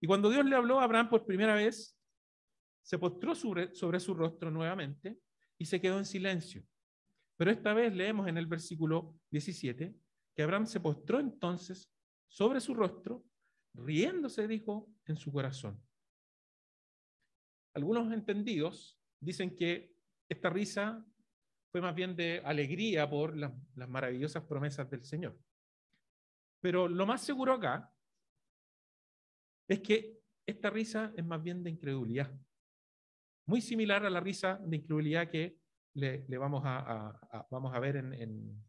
[0.00, 1.96] Y cuando Dios le habló a Abraham por primera vez,
[2.82, 5.20] se postró sobre, sobre, su rostro nuevamente
[5.58, 6.64] y se quedó en silencio.
[7.40, 9.96] Pero esta vez leemos en el versículo 17
[10.36, 11.90] que Abraham se postró entonces
[12.28, 13.24] sobre su rostro,
[13.72, 15.82] riéndose, dijo, en su corazón.
[17.74, 19.96] Algunos entendidos dicen que
[20.28, 21.02] esta risa
[21.72, 23.54] fue más bien de alegría por las,
[23.88, 25.40] maravillosas promesas del Señor.
[26.60, 27.90] Pero lo más seguro acá
[29.66, 32.38] es que esta risa es más bien de incredulidad.
[33.46, 35.59] Muy similar a la risa de incredulidad que
[35.94, 38.62] le, vamos, a, vamos, a, ver en,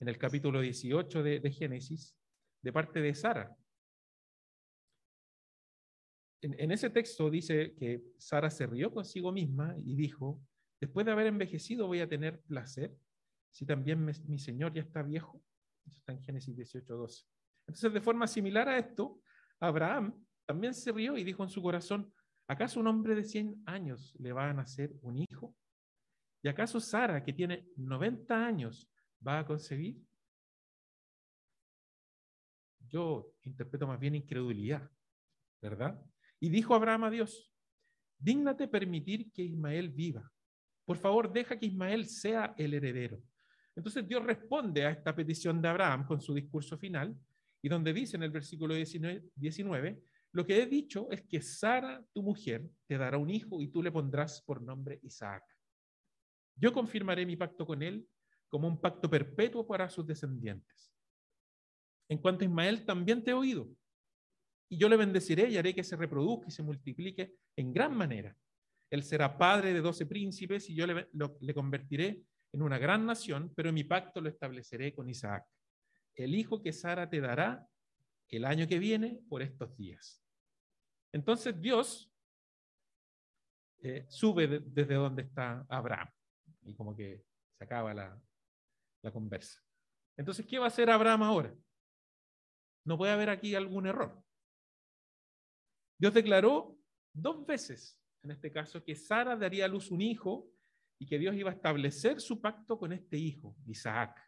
[0.00, 2.16] el capítulo 18 de Génesis
[2.62, 3.56] de parte de Sara
[6.42, 10.40] en, ese texto dice que Sara se rió consigo misma y dijo,
[10.80, 12.94] después de haber envejecido voy a tener placer,
[13.50, 15.42] si también mi Señor ya está viejo.
[15.86, 17.24] Eso está en Génesis 18, 12.
[17.68, 19.20] Entonces, de forma similar a esto,
[19.60, 22.12] Abraham también se rió y dijo en su corazón,
[22.48, 25.25] ¿acaso un hombre de 100 años le va a nacer un hijo?
[26.46, 28.88] ¿Y acaso Sara, que tiene 90 años,
[29.26, 30.00] va a concebir?
[32.86, 34.88] Yo interpreto más bien incredulidad,
[35.60, 36.00] ¿verdad?
[36.38, 37.52] Y dijo Abraham a Dios,
[38.16, 40.32] dígnate permitir que Ismael viva.
[40.84, 43.20] Por favor, deja que Ismael sea el heredero.
[43.74, 47.18] Entonces Dios responde a esta petición de Abraham con su discurso final,
[47.60, 52.22] y donde dice en el versículo 19, lo que he dicho es que Sara, tu
[52.22, 55.42] mujer, te dará un hijo y tú le pondrás por nombre Isaac.
[56.56, 58.08] Yo confirmaré mi pacto con él
[58.48, 60.92] como un pacto perpetuo para sus descendientes.
[62.08, 63.68] En cuanto a Ismael, también te he oído
[64.68, 68.36] y yo le bendeciré y haré que se reproduzca y se multiplique en gran manera.
[68.90, 73.72] Él será padre de doce príncipes y yo le, convertiré en una gran nación, pero
[73.72, 75.44] mi pacto lo estableceré con Isaac,
[76.14, 77.68] el hijo que Sara te dará
[78.28, 80.24] el año que viene por estos días.
[81.12, 82.10] Entonces Dios
[83.82, 86.08] eh, sube desde donde está Abraham
[86.66, 87.24] y como que
[87.58, 88.22] se acaba la,
[89.12, 89.62] conversa.
[90.16, 91.54] Entonces, ¿qué va a hacer Abraham ahora?
[92.84, 94.20] No puede haber aquí algún error.
[95.96, 96.76] Dios declaró
[97.14, 100.50] dos veces, en este caso, que Sara daría a luz un hijo
[100.98, 104.20] y que Dios iba a establecer su pacto con este hijo, Isaac.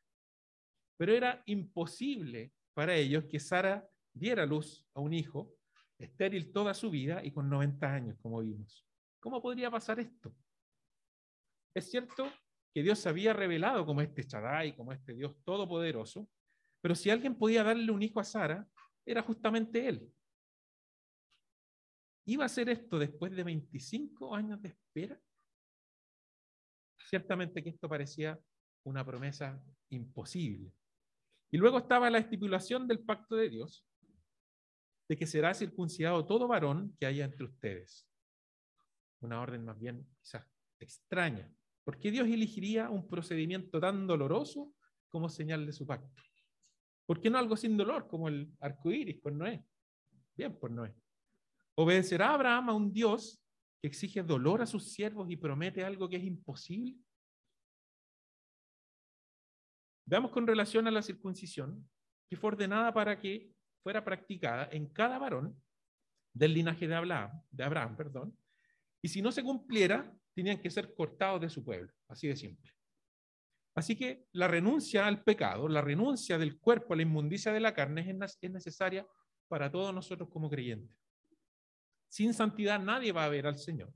[0.96, 5.59] Pero era imposible para ellos que Sara diera luz a un hijo
[5.98, 8.87] estéril toda su vida y con 90 años, como vimos.
[9.20, 10.33] ¿Cómo podría pasar esto?
[11.79, 12.29] Es cierto
[12.75, 16.29] que Dios se había revelado como este Shaddai, como este Dios todopoderoso,
[16.81, 18.69] pero si alguien podía darle un hijo a Sara,
[19.07, 20.12] era justamente él.
[22.27, 25.21] ¿Iba a ser esto después de 25 años de espera?
[27.09, 28.38] Ciertamente que esto parecía
[28.85, 30.75] una promesa imposible.
[31.51, 33.87] Y luego estaba la estipulación del pacto de Dios,
[35.09, 38.07] de que será circuncidado todo varón que haya entre ustedes.
[39.21, 40.45] Una orden más bien quizás
[40.81, 41.51] extraña.
[41.88, 44.74] ¿Por qué Dios elegiría un procedimiento tan doloroso
[45.09, 46.22] como señal de su pacto?
[47.07, 49.64] ¿Por qué no algo sin dolor como el arco iris por Noé?
[50.37, 50.94] Bien, por Noé.
[51.77, 53.42] ¿Obedecerá Abraham a un Dios
[53.81, 56.94] que exige dolor a sus siervos y promete algo que es imposible?
[60.05, 61.88] Veamos con relación a la circuncisión,
[62.29, 63.51] que fue ordenada para que
[63.83, 65.59] fuera practicada en cada varón
[66.35, 68.38] del linaje de Abraham, de Abraham perdón,
[69.01, 72.72] y si no se cumpliera, tenían que ser cortados de su pueblo, así de simple.
[73.74, 77.74] Así que la renuncia al pecado, la renuncia del cuerpo a la inmundicia de la
[77.74, 78.09] carne
[78.40, 79.05] es necesaria
[79.48, 80.96] para todos nosotros como creyentes.
[82.09, 83.92] Sin santidad nadie va a ver al Señor.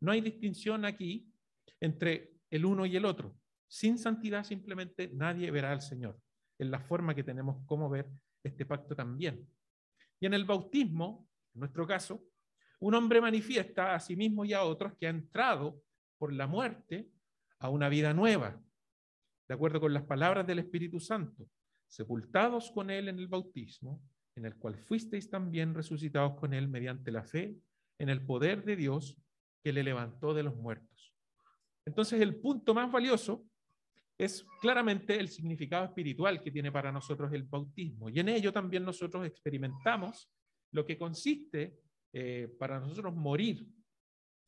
[0.00, 1.30] No hay distinción aquí
[1.78, 3.38] entre el uno y el otro.
[3.68, 6.18] Sin santidad simplemente nadie verá al Señor.
[6.58, 8.08] En la forma que tenemos como ver
[8.42, 9.46] este pacto también.
[10.18, 12.31] Y en el bautismo, en nuestro caso,
[12.82, 15.80] un hombre manifiesta a sí mismo y a otros que ha entrado
[16.18, 17.08] por la muerte
[17.60, 18.60] a una vida nueva,
[19.48, 21.48] de acuerdo con las palabras del Espíritu Santo,
[21.86, 24.02] sepultados con Él en el bautismo,
[24.34, 27.56] en el cual fuisteis también resucitados con Él mediante la fe
[28.00, 29.16] en el poder de Dios
[29.62, 31.14] que le levantó de los muertos.
[31.86, 33.46] Entonces el punto más valioso
[34.18, 38.08] es claramente el significado espiritual que tiene para nosotros el bautismo.
[38.08, 40.28] Y en ello también nosotros experimentamos
[40.72, 41.78] lo que consiste
[42.12, 43.66] eh, para nosotros morir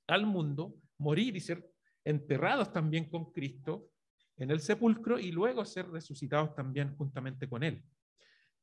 [0.07, 1.71] al mundo, morir y ser
[2.05, 3.89] enterrados también con Cristo
[4.37, 7.83] en el sepulcro y luego ser resucitados también juntamente con Él.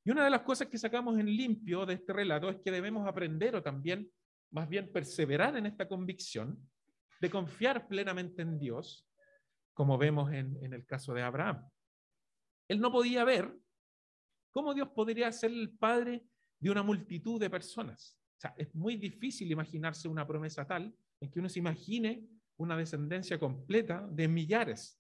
[0.04, 3.08] Y una de las cosas que sacamos en limpio de este relato es que debemos
[3.08, 4.12] aprender o también,
[4.52, 6.60] más bien, perseverar en esta convicción
[7.20, 9.08] de confiar plenamente en Dios,
[9.74, 11.68] como vemos en, en el caso de Abraham.
[12.68, 13.56] Él no podía ver
[14.52, 16.26] cómo Dios podría ser el padre
[16.60, 18.21] de una multitud de personas.
[18.56, 22.28] Es muy difícil imaginarse una promesa tal en que uno se imagine
[22.58, 25.00] una descendencia completa de millares.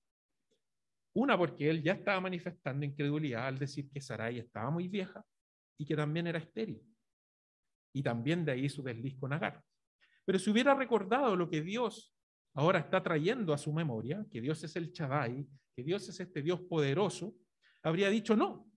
[1.14, 5.26] Una, porque él ya estaba manifestando incredulidad al decir que Sarai estaba muy vieja
[5.78, 6.82] y que también era estéril.
[7.94, 9.62] Y también de ahí su desliz con Agar.
[10.24, 12.16] Pero si hubiera recordado lo que Dios
[12.54, 16.42] ahora está trayendo a su memoria, que Dios es el Chadai, que Dios es este
[16.42, 17.36] Dios poderoso,
[17.84, 18.72] habría dicho no.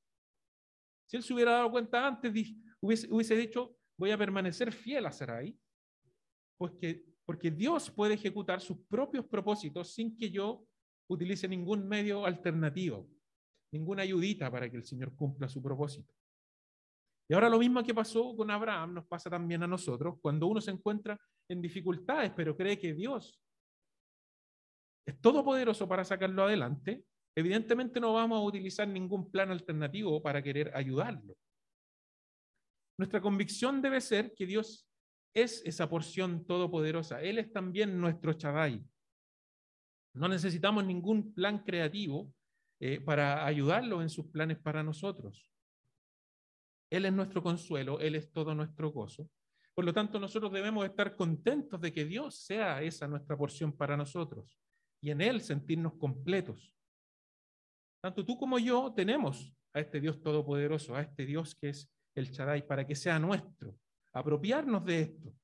[1.07, 2.33] Si él se hubiera dado cuenta antes,
[2.81, 5.57] hubiese, hubiese dicho, voy a permanecer fiel a Sarai,
[6.59, 10.67] pues que, porque Dios puede ejecutar sus propios propósitos sin que yo
[11.09, 13.09] utilice ningún medio alternativo,
[13.73, 16.13] ninguna ayudita para que el Señor cumpla su propósito.
[17.29, 20.61] Y ahora lo mismo que pasó con Abraham nos pasa también a nosotros cuando uno
[20.61, 23.41] se encuentra en dificultades, pero cree que Dios
[25.07, 27.05] es todopoderoso para sacarlo adelante,
[27.35, 31.37] evidentemente no vamos a utilizar ningún plan alternativo para querer ayudarlo.
[32.97, 34.89] Nuestra convicción debe ser que Dios
[35.35, 37.21] es esa porción todopoderosa.
[37.21, 38.85] Él es también nuestro Chadai.
[40.15, 42.33] No necesitamos ningún plan creativo
[42.81, 45.51] eh, para ayudarlo en sus planes para nosotros.
[46.91, 49.29] Él es nuestro consuelo, Él es todo nuestro gozo.
[49.75, 53.97] Por lo tanto, nosotros debemos estar contentos de que Dios sea esa nuestra porción para
[53.97, 54.57] nosotros
[55.01, 56.73] y en Él sentirnos completos.
[58.01, 62.31] Tanto tú como yo tenemos a este Dios todopoderoso, a este Dios que es el
[62.31, 63.79] Shaddai, para que sea nuestro.
[64.13, 65.35] Apropiarnos de esto.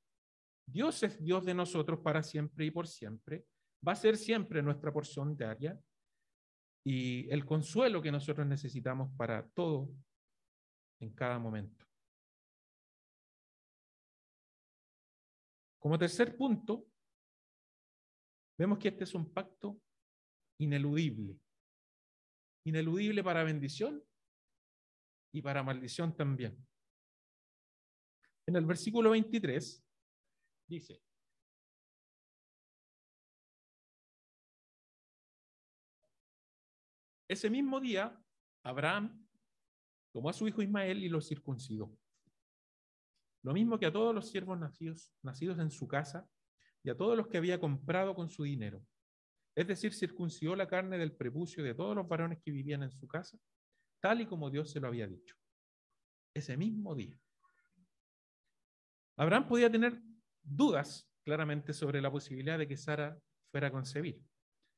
[0.66, 3.44] Dios es Dios de nosotros para siempre y por siempre.
[3.86, 5.78] Va a ser siempre nuestra porción diaria
[6.84, 9.90] y el consuelo que nosotros necesitamos para todo
[11.00, 11.84] en cada momento.
[15.78, 16.86] Como tercer punto,
[18.58, 19.80] vemos que este es un pacto
[20.58, 21.38] ineludible.
[22.64, 24.04] Ineludible para bendición
[25.32, 26.56] y para maldición también.
[28.46, 29.84] En el versículo 23
[30.66, 31.02] dice,
[37.28, 38.20] ese mismo día,
[38.64, 39.24] Abraham
[40.12, 41.96] tomó a su hijo Ismael y lo circuncidó.
[43.42, 46.28] Lo mismo que a todos los siervos nacidos, nacidos en su casa
[46.82, 48.84] y a todos los que había comprado con su dinero.
[49.54, 53.06] Es decir, circuncidó la carne del prepucio de todos los varones que vivían en su
[53.06, 53.38] casa
[54.00, 55.36] tal y como Dios se lo había dicho.
[56.34, 57.18] Ese mismo día.
[59.16, 60.00] Abraham podía tener
[60.42, 63.20] dudas claramente sobre la posibilidad de que Sara
[63.50, 64.24] fuera a concebir,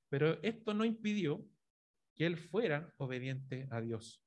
[0.09, 1.47] pero esto no impidió
[2.15, 4.23] que él fuera obediente a Dios.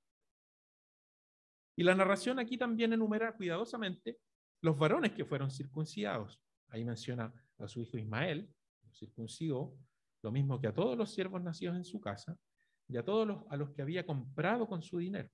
[1.76, 4.20] Y la narración aquí también enumera cuidadosamente
[4.62, 6.42] los varones que fueron circuncidados.
[6.70, 8.50] Ahí menciona a su hijo Ismael,
[8.94, 9.78] circuncidó,
[10.24, 12.40] lo mismo que a todos los siervos nacidos en su casa
[12.88, 15.30] y a todos los, a los que había comprado con su dinero.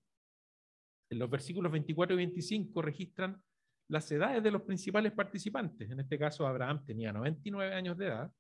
[1.10, 3.41] En los versículos 24 y 25 registran
[3.89, 5.91] las edades de los principales participantes.
[5.91, 8.32] En este caso, Abraham tenía 99 años de edad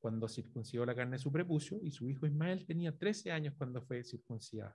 [0.00, 3.82] cuando circuncidó la carne de su prepucio y su hijo Ismael tenía 13 años cuando
[3.82, 4.74] fue circuncidado.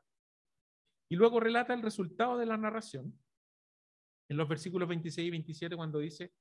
[1.09, 3.17] Y luego relata el resultado de la narración
[4.29, 6.31] en los versículos 26 y 27 cuando dice,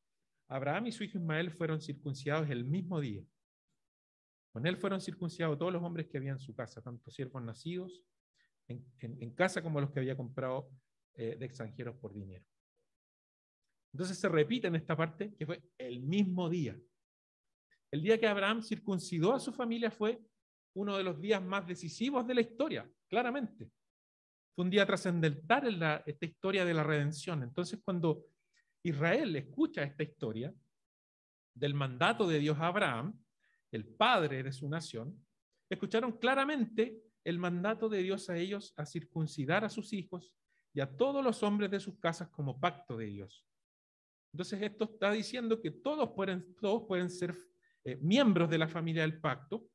[0.49, 3.24] Abraham y su hijo Ismael fueron circuncidados el mismo día.
[4.53, 8.03] Con él fueron circuncidados todos los hombres que había en su casa, tanto siervos nacidos
[8.68, 10.70] en, casa como los que había comprado
[11.14, 12.44] eh, de extranjeros por dinero.
[13.92, 16.78] Entonces se repite en esta parte que fue el mismo día.
[17.90, 20.20] El día que Abraham circuncidó a su familia fue
[20.74, 23.68] uno de los días más decisivos de la historia, claramente.
[24.55, 27.42] Fue un día trascendental en la, esta historia de la redención.
[27.42, 28.24] Entonces, cuando
[28.84, 30.55] Israel escucha esta historia
[31.55, 33.20] del mandato de Dios a Abraham,
[33.72, 35.16] el padre de su nación,
[35.68, 40.34] escucharon claramente el mandato de Dios a ellos a circuncidar a sus hijos
[40.72, 43.46] y a todos los hombres de sus casas como pacto de Dios.
[44.32, 47.36] Entonces esto está diciendo que todos pueden, todos pueden ser
[47.84, 49.66] eh, miembros de la familia del pacto,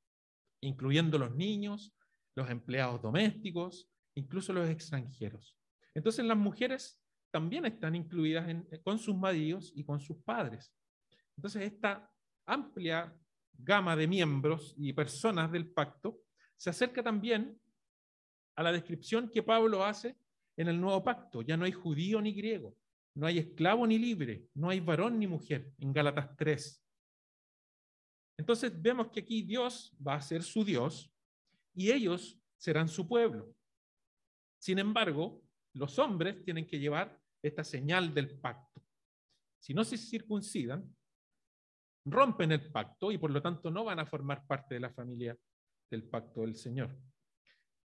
[0.61, 1.93] incluyendo los niños,
[2.35, 5.57] los empleados domésticos, incluso los extranjeros.
[5.93, 8.47] Entonces las mujeres también están incluidas
[8.83, 10.73] con sus maridos y con sus padres.
[11.35, 12.09] Entonces esta
[12.45, 13.13] amplia
[13.57, 16.21] gama de miembros y personas del pacto
[16.57, 17.59] se acerca también
[18.55, 20.17] a la descripción que Pablo hace
[20.57, 21.41] en el nuevo pacto.
[21.41, 22.75] Ya no hay judío ni griego,
[23.15, 26.81] no hay esclavo ni libre, no hay varón ni mujer, en Gálatas 3.
[28.37, 31.11] Entonces vemos que aquí Dios va a ser su Dios
[31.73, 33.53] y ellos serán su pueblo.
[34.59, 35.43] Sin embargo,
[35.73, 38.81] los hombres tienen que llevar esta señal del pacto.
[39.59, 40.95] Si no se circuncidan,
[42.05, 45.37] rompen el pacto y por lo tanto no van a formar parte de la familia
[45.89, 46.95] del pacto del Señor.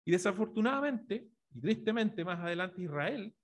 [0.05, 3.35] Y desafortunadamente, y tristemente más adelante Israel,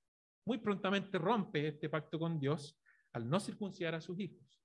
[0.45, 2.79] muy prontamente rompe este pacto con Dios
[3.13, 4.63] al no circuncidar a sus hijos.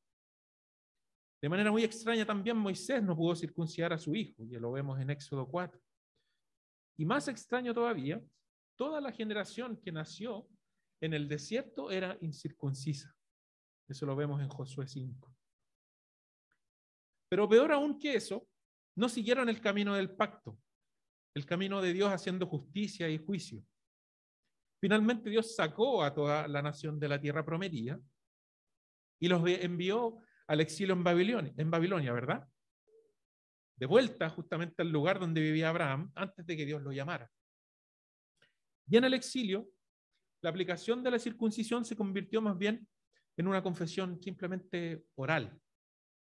[1.41, 4.99] De manera muy extraña también Moisés no pudo circuncidar a su hijo, y lo vemos
[4.99, 5.79] en Éxodo 4.
[6.97, 8.21] Y más extraño todavía,
[8.77, 10.47] toda la generación que nació
[11.01, 13.13] en el desierto era incircuncisa.
[13.89, 15.32] Eso lo vemos en Josué 5.
[17.34, 18.47] Pero peor aún que eso,
[18.95, 20.55] no siguieron el camino del pacto,
[21.34, 23.65] el camino de Dios haciendo justicia y juicio.
[24.79, 27.99] Finalmente Dios sacó a toda la nación de la tierra prometida
[29.19, 32.47] y los envió al exilio en Babilonia, en Babilonia, ¿verdad?
[33.77, 37.31] De vuelta justamente al lugar donde vivía Abraham antes de que Dios lo llamara.
[38.86, 39.71] Y en el exilio,
[40.43, 42.88] la aplicación de la circuncisión se convirtió más bien
[43.36, 45.59] en una confesión simplemente oral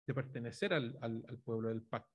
[0.07, 2.15] de pertenecer al, pueblo del pacto,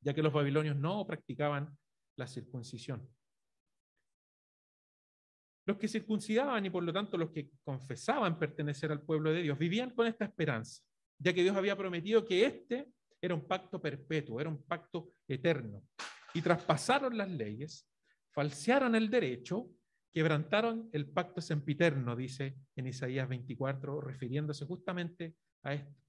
[0.00, 1.76] ya que los babilonios no practicaban
[2.16, 3.08] la circuncisión.
[5.66, 9.58] Los que circuncidaban y por lo tanto los que confesaban pertenecer al pueblo de Dios
[9.58, 10.82] vivían con esta esperanza,
[11.18, 15.82] ya que Dios había prometido que este era un pacto perpetuo, era un pacto eterno.
[16.34, 17.88] Y traspasaron las leyes,
[18.30, 19.70] falsearon el derecho,
[20.12, 26.07] quebrantaron el pacto sempiterno, dice en Isaías 24, refiriéndose justamente a esto.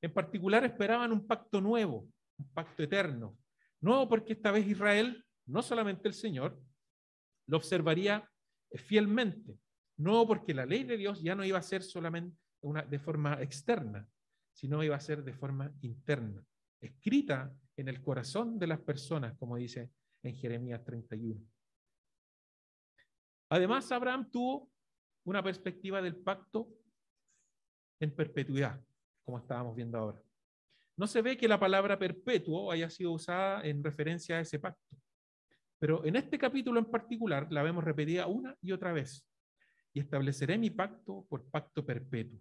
[0.00, 3.36] En particular esperaban un pacto nuevo, un pacto eterno.
[3.80, 6.60] Nuevo porque esta vez Israel, no solamente el Señor,
[7.46, 8.28] lo observaría
[8.74, 9.58] fielmente.
[9.96, 12.36] No porque la ley de Dios ya no iba a ser solamente
[12.88, 14.08] de forma externa,
[14.52, 16.44] sino iba a ser de forma interna,
[16.80, 19.90] escrita en el corazón de las personas, como dice
[20.22, 21.40] en Jeremías 31.
[23.50, 24.70] Además, Abraham tuvo
[25.24, 26.68] una perspectiva del pacto
[28.00, 28.84] en perpetuidad,
[29.28, 30.22] como estábamos viendo ahora.
[30.96, 34.96] No se ve que la palabra perpetuo haya sido usada en referencia a ese pacto.
[35.78, 39.28] Pero en este capítulo en particular la vemos repetida una y otra vez.
[39.92, 42.40] Y estableceré mi pacto por pacto perpetuo.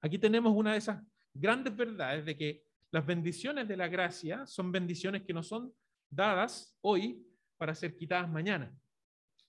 [0.00, 1.00] Aquí tenemos una de esas
[1.32, 5.72] grandes verdades de que las bendiciones de la gracia son bendiciones que no son
[6.10, 7.24] dadas hoy
[7.56, 8.76] para ser quitadas mañana,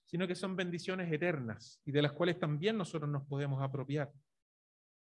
[0.06, 4.12] sino que son bendiciones eternas y de las cuales también nosotros nos podemos apropiar.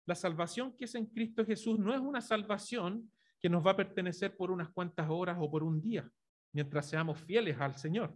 [0.07, 3.77] La salvación que es en Cristo Jesús no es una salvación que nos va a
[3.77, 6.09] pertenecer por unas cuantas horas o por un día
[6.53, 8.15] mientras seamos fieles al Señor.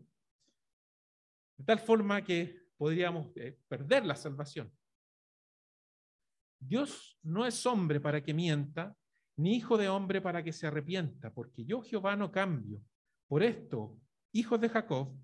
[1.57, 4.71] De tal forma que podríamos eh, perder la salvación.
[6.59, 8.95] Dios no es hombre para que mienta,
[9.35, 12.81] ni hijo de hombre para que se arrepienta, porque yo Jehová no cambio.
[13.27, 13.99] Por esto,
[14.31, 15.15] hijos de Jacob,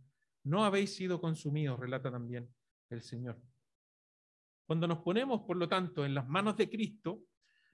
[0.43, 2.47] no habéis sido consumidos, relata también
[2.89, 3.41] el Señor.
[4.67, 7.23] Cuando nos ponemos, por lo tanto, en las manos de Cristo,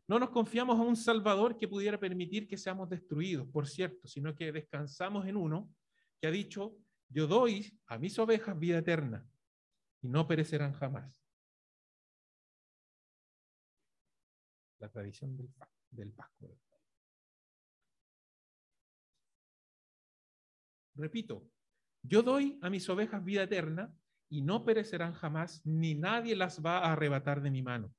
[0.07, 4.35] no nos confiamos a un Salvador que pudiera permitir que seamos destruidos, por cierto, sino
[4.35, 5.73] que descansamos en uno
[6.21, 6.77] que ha dicho,
[7.09, 9.27] yo doy a mis ovejas vida eterna
[10.01, 11.25] y no perecerán jamás.
[14.77, 15.49] La tradición del,
[15.89, 16.49] del Pascua.
[20.93, 21.49] Repito,
[22.03, 23.91] yo doy a mis ovejas vida eterna
[24.33, 27.93] y no perecerán jamás, ni nadie las va a arrebatar de mi mano.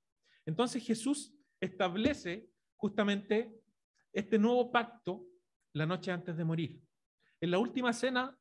[0.45, 3.55] Entonces Jesús establece justamente
[4.12, 5.24] este nuevo pacto
[5.74, 6.82] la noche antes de morir.
[7.41, 8.37] En la última cena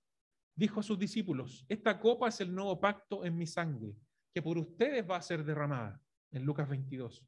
[0.55, 3.95] dijo a sus discípulos, esta copa es el nuevo pacto en mi sangre,
[4.33, 7.23] que por ustedes va a ser derramada, en Lucas 22.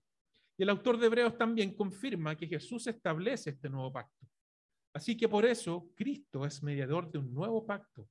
[0.58, 4.26] Y el autor de Hebreos también confirma que Jesús establece este nuevo pacto.
[4.96, 8.10] Así que por eso Cristo es mediador de un nuevo pacto,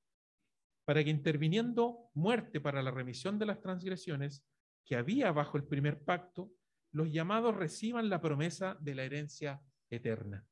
[0.84, 4.44] para que interviniendo muerte para la remisión de las transgresiones
[4.84, 6.52] que había bajo el primer pacto,
[6.92, 9.60] los llamados reciban la promesa de la herencia
[9.90, 10.46] eterna.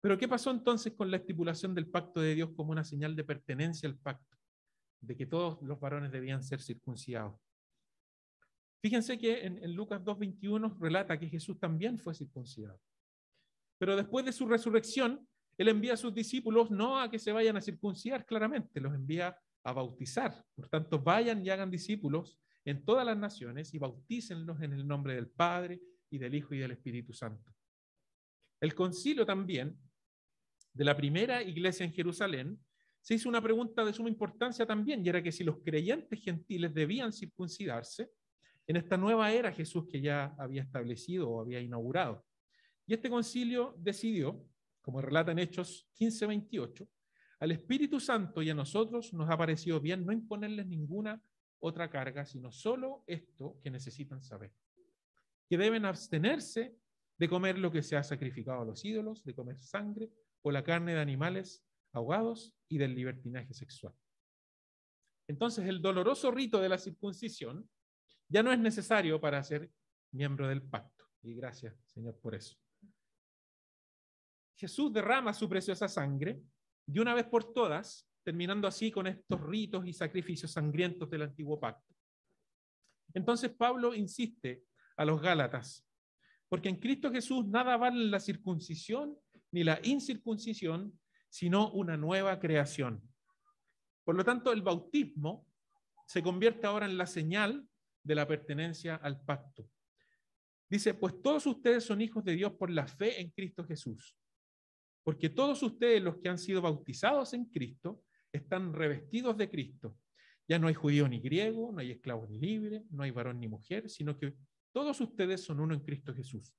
[0.00, 3.24] Pero ¿qué pasó entonces con la estipulación del pacto de Dios como una señal de
[3.24, 4.36] pertenencia al pacto?
[5.00, 7.40] De que todos los varones debían ser circuncidados.
[8.80, 12.80] Fíjense que en, en Lucas 2.21 relata que Jesús también fue circuncidado.
[13.78, 17.56] Pero después de su resurrección, Él envía a sus discípulos no a que se vayan
[17.56, 20.44] a circuncidar claramente, los envía a bautizar.
[20.54, 25.14] Por tanto, vayan y hagan discípulos en todas las naciones y bautícenlos en el nombre
[25.14, 25.80] del Padre
[26.10, 27.52] y del Hijo y del Espíritu Santo.
[28.60, 29.76] El concilio también
[30.72, 32.58] de la primera iglesia en Jerusalén
[33.00, 36.72] se hizo una pregunta de suma importancia también, y era que si los creyentes gentiles
[36.72, 38.10] debían circuncidarse
[38.66, 42.24] en esta nueva era Jesús que ya había establecido o había inaugurado.
[42.86, 44.46] Y este concilio decidió,
[44.82, 46.86] como relata en Hechos 15:28,
[47.40, 51.20] al Espíritu Santo y a nosotros nos ha parecido bien no imponerles ninguna
[51.60, 54.52] otra carga, sino solo esto que necesitan saber.
[55.48, 56.76] Que deben abstenerse
[57.18, 60.10] de comer lo que se ha sacrificado a los ídolos, de comer sangre
[60.42, 63.94] o la carne de animales ahogados y del libertinaje sexual.
[65.28, 67.68] Entonces, el doloroso rito de la circuncisión
[68.28, 69.70] ya no es necesario para ser
[70.10, 71.04] miembro del pacto.
[71.22, 72.61] Y gracias, Señor, por eso.
[74.62, 76.40] Jesús derrama su preciosa sangre
[76.86, 81.58] de una vez por todas terminando así con estos ritos y sacrificios sangrientos del antiguo
[81.58, 81.92] pacto.
[83.12, 84.62] Entonces Pablo insiste
[84.96, 85.84] a los Gálatas,
[86.48, 89.18] porque en Cristo Jesús nada vale la circuncisión
[89.50, 90.96] ni la incircuncisión,
[91.28, 93.02] sino una nueva creación.
[94.04, 95.44] Por lo tanto, el bautismo
[96.06, 97.66] se convierte ahora en la señal
[98.04, 99.68] de la pertenencia al pacto.
[100.70, 104.16] Dice, pues todos ustedes son hijos de Dios por la fe en Cristo Jesús.
[105.02, 109.96] Porque todos ustedes los que han sido bautizados en Cristo están revestidos de Cristo.
[110.48, 113.48] Ya no hay judío ni griego, no hay esclavo ni libre, no hay varón ni
[113.48, 114.34] mujer, sino que
[114.72, 116.54] todos ustedes son uno en Cristo Jesús.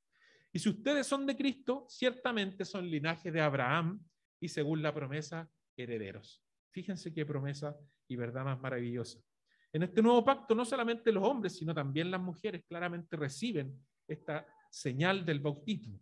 [0.52, 4.06] Y si ustedes son de Cristo, ciertamente son linaje de Abraham
[4.40, 6.44] y según la promesa, herederos.
[6.70, 7.76] Fíjense qué promesa
[8.08, 9.20] y verdad más maravillosa.
[9.72, 13.76] En este nuevo pacto, no solamente los hombres, sino también las mujeres claramente reciben
[14.08, 16.00] esta señal del bautismo.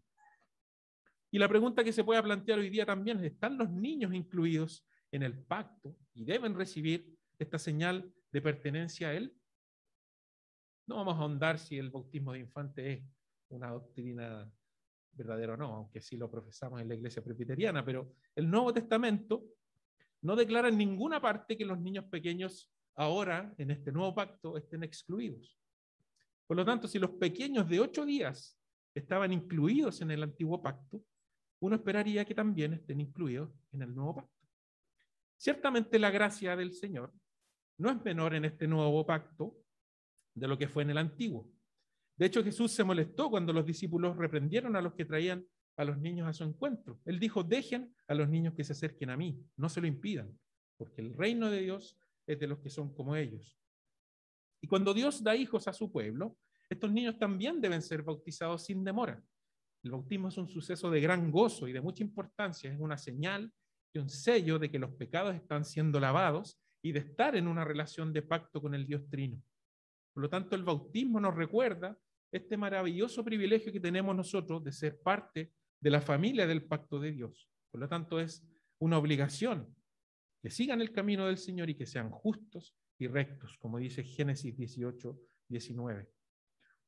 [1.32, 4.86] Y la pregunta que se puede plantear hoy día también es, ¿están los niños incluidos
[5.12, 9.36] en el pacto y deben recibir esta señal de pertenencia a Él.
[10.88, 13.04] No vamos a ahondar si el bautismo de infante es
[13.50, 14.52] una doctrina
[15.14, 19.44] verdadera o no, aunque sí lo profesamos en la iglesia presbiteriana, pero el Nuevo Testamento
[20.22, 24.84] no declara en ninguna parte que los niños pequeños ahora, en este nuevo pacto, estén
[24.84, 25.58] excluidos.
[26.48, 28.58] Por lo tanto, si los pequeños de ocho días
[28.94, 31.04] estaban incluidos en el antiguo pacto,
[31.62, 34.48] uno esperaría que también estén incluidos en el nuevo pacto.
[35.38, 37.14] Ciertamente la gracia del Señor
[37.78, 39.58] no es menor en este nuevo pacto
[40.36, 41.52] de lo que fue en el antiguo.
[42.16, 45.46] De hecho, Jesús se molestó cuando los discípulos reprendieron a los que traían
[45.78, 47.00] a los niños a su encuentro.
[47.06, 50.38] Él dijo, dejen a los niños que se acerquen a mí, no se lo impidan,
[50.78, 51.98] porque el reino de Dios
[52.28, 53.60] es de los que son como ellos.
[54.62, 56.38] Y cuando Dios da hijos a su pueblo,
[56.70, 59.24] estos niños también deben ser bautizados sin demora.
[59.84, 63.52] El bautismo es un suceso de gran gozo y de mucha importancia, es una señal
[63.94, 67.66] y un sello de que los pecados están siendo lavados y de estar en una
[67.66, 69.42] relación de pacto con el Dios Trino.
[70.14, 71.98] Por lo tanto, el bautismo nos recuerda
[72.32, 77.12] este maravilloso privilegio que tenemos nosotros de ser parte de la familia del pacto de
[77.12, 77.50] Dios.
[77.72, 78.46] Por lo tanto, es
[78.80, 79.76] una obligación
[80.42, 84.56] que sigan el camino del Señor y que sean justos y rectos, como dice Génesis
[84.56, 86.10] 18, 19.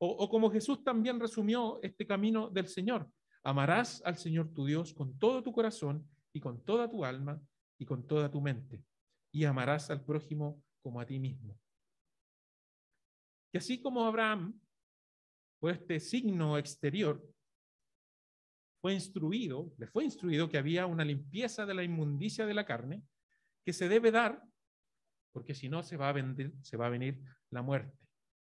[0.05, 3.09] O, como Jesús también resumió este camino del Señor.
[3.41, 7.41] Amarás al Señor tu Dios con todo tu corazón y con toda tu alma
[7.77, 8.83] y con toda tu mente.
[9.31, 11.57] Y amarás al prójimo como a ti mismo.
[13.53, 14.59] Y así como Abraham,
[15.61, 17.25] por este signo exterior,
[18.81, 23.03] fue instruido, le fue instruido que había una limpieza de la inmundicia de la carne
[23.65, 24.43] que se debe dar,
[25.31, 27.97] porque si no se va a, venir, se va a venir la muerte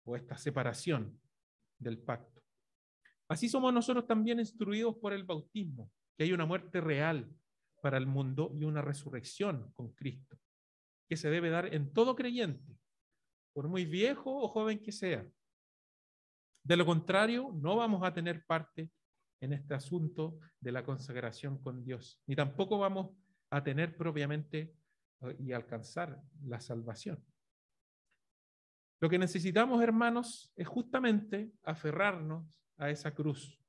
[0.03, 1.19] o esta separación
[1.83, 2.41] del pacto.
[3.27, 7.29] Así somos nosotros también instruidos por el bautismo, que hay una muerte real
[7.81, 10.37] para el mundo y una resurrección con Cristo,
[11.09, 12.77] que se debe dar en todo creyente,
[13.53, 15.27] por muy viejo o joven que sea.
[16.63, 18.89] De lo contrario, no vamos a tener parte
[19.41, 23.11] en este asunto de la consagración con Dios, ni tampoco vamos
[23.49, 24.73] a tener propiamente
[25.21, 27.23] eh, y alcanzar la salvación.
[29.03, 33.61] Lo que necesitamos, hermanos, es justamente aferrarnos a esa cruz.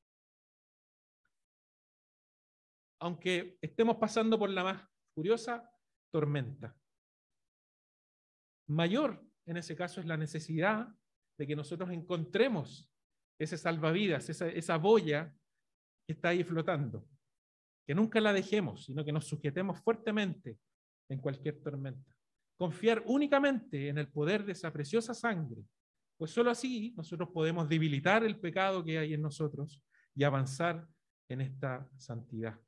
[3.01, 5.69] Aunque estemos pasando por la más furiosa
[6.13, 6.79] tormenta.
[8.69, 10.87] Mayor en ese caso es la necesidad
[11.37, 12.89] de que nosotros encontremos
[13.37, 15.35] ese salvavidas, esa, esa boya
[16.07, 17.09] que está ahí flotando.
[17.85, 20.61] Que nunca la dejemos, sino que nos sujetemos fuertemente
[21.09, 22.14] en cualquier tormenta.
[22.57, 25.65] Confiar únicamente en el poder de esa preciosa sangre,
[26.17, 29.83] pues solo así nosotros podemos debilitar el pecado que hay en nosotros
[30.15, 30.87] y avanzar
[31.29, 32.59] en esta santidad.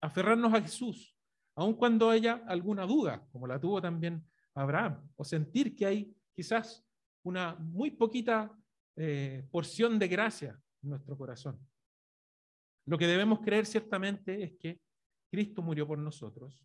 [0.00, 1.16] Aferrarnos a Jesús,
[1.54, 4.24] aun cuando haya alguna duda, como la tuvo también
[4.54, 6.86] Abraham, o sentir que hay quizás
[7.22, 8.54] una muy poquita
[8.96, 11.58] eh, porción de gracia en nuestro corazón.
[12.86, 14.80] Lo que debemos creer ciertamente es que
[15.30, 16.64] Cristo murió por nosotros,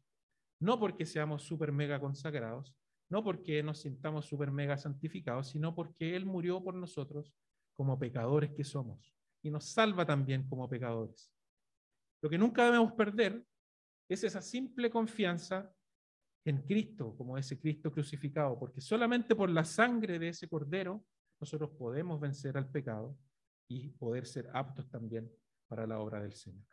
[0.61, 2.73] no porque seamos super mega consagrados,
[3.09, 7.33] no porque nos sintamos super mega santificados, sino porque Él murió por nosotros
[7.75, 11.33] como pecadores que somos y nos salva también como pecadores.
[12.21, 13.43] Lo que nunca debemos perder
[14.07, 15.73] es esa simple confianza
[16.45, 21.03] en Cristo, como ese Cristo crucificado, porque solamente por la sangre de ese Cordero
[21.39, 23.17] nosotros podemos vencer al pecado
[23.67, 25.31] y poder ser aptos también
[25.67, 26.67] para la obra del Señor.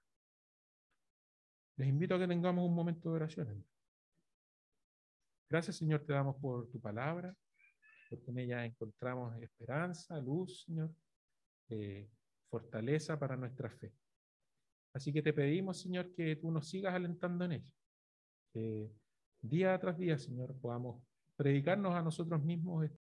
[1.76, 3.64] Les invito a que tengamos un momento de oración.
[5.50, 7.34] Gracias, Señor, te damos por tu palabra,
[8.10, 10.90] porque en ella encontramos esperanza, luz, Señor,
[11.70, 12.10] eh,
[12.50, 13.92] fortaleza para nuestra fe.
[14.92, 17.72] Así que te pedimos, Señor, que tú nos sigas alentando en ella.
[19.40, 21.02] Día tras día, Señor, podamos
[21.36, 22.84] predicarnos a nosotros mismos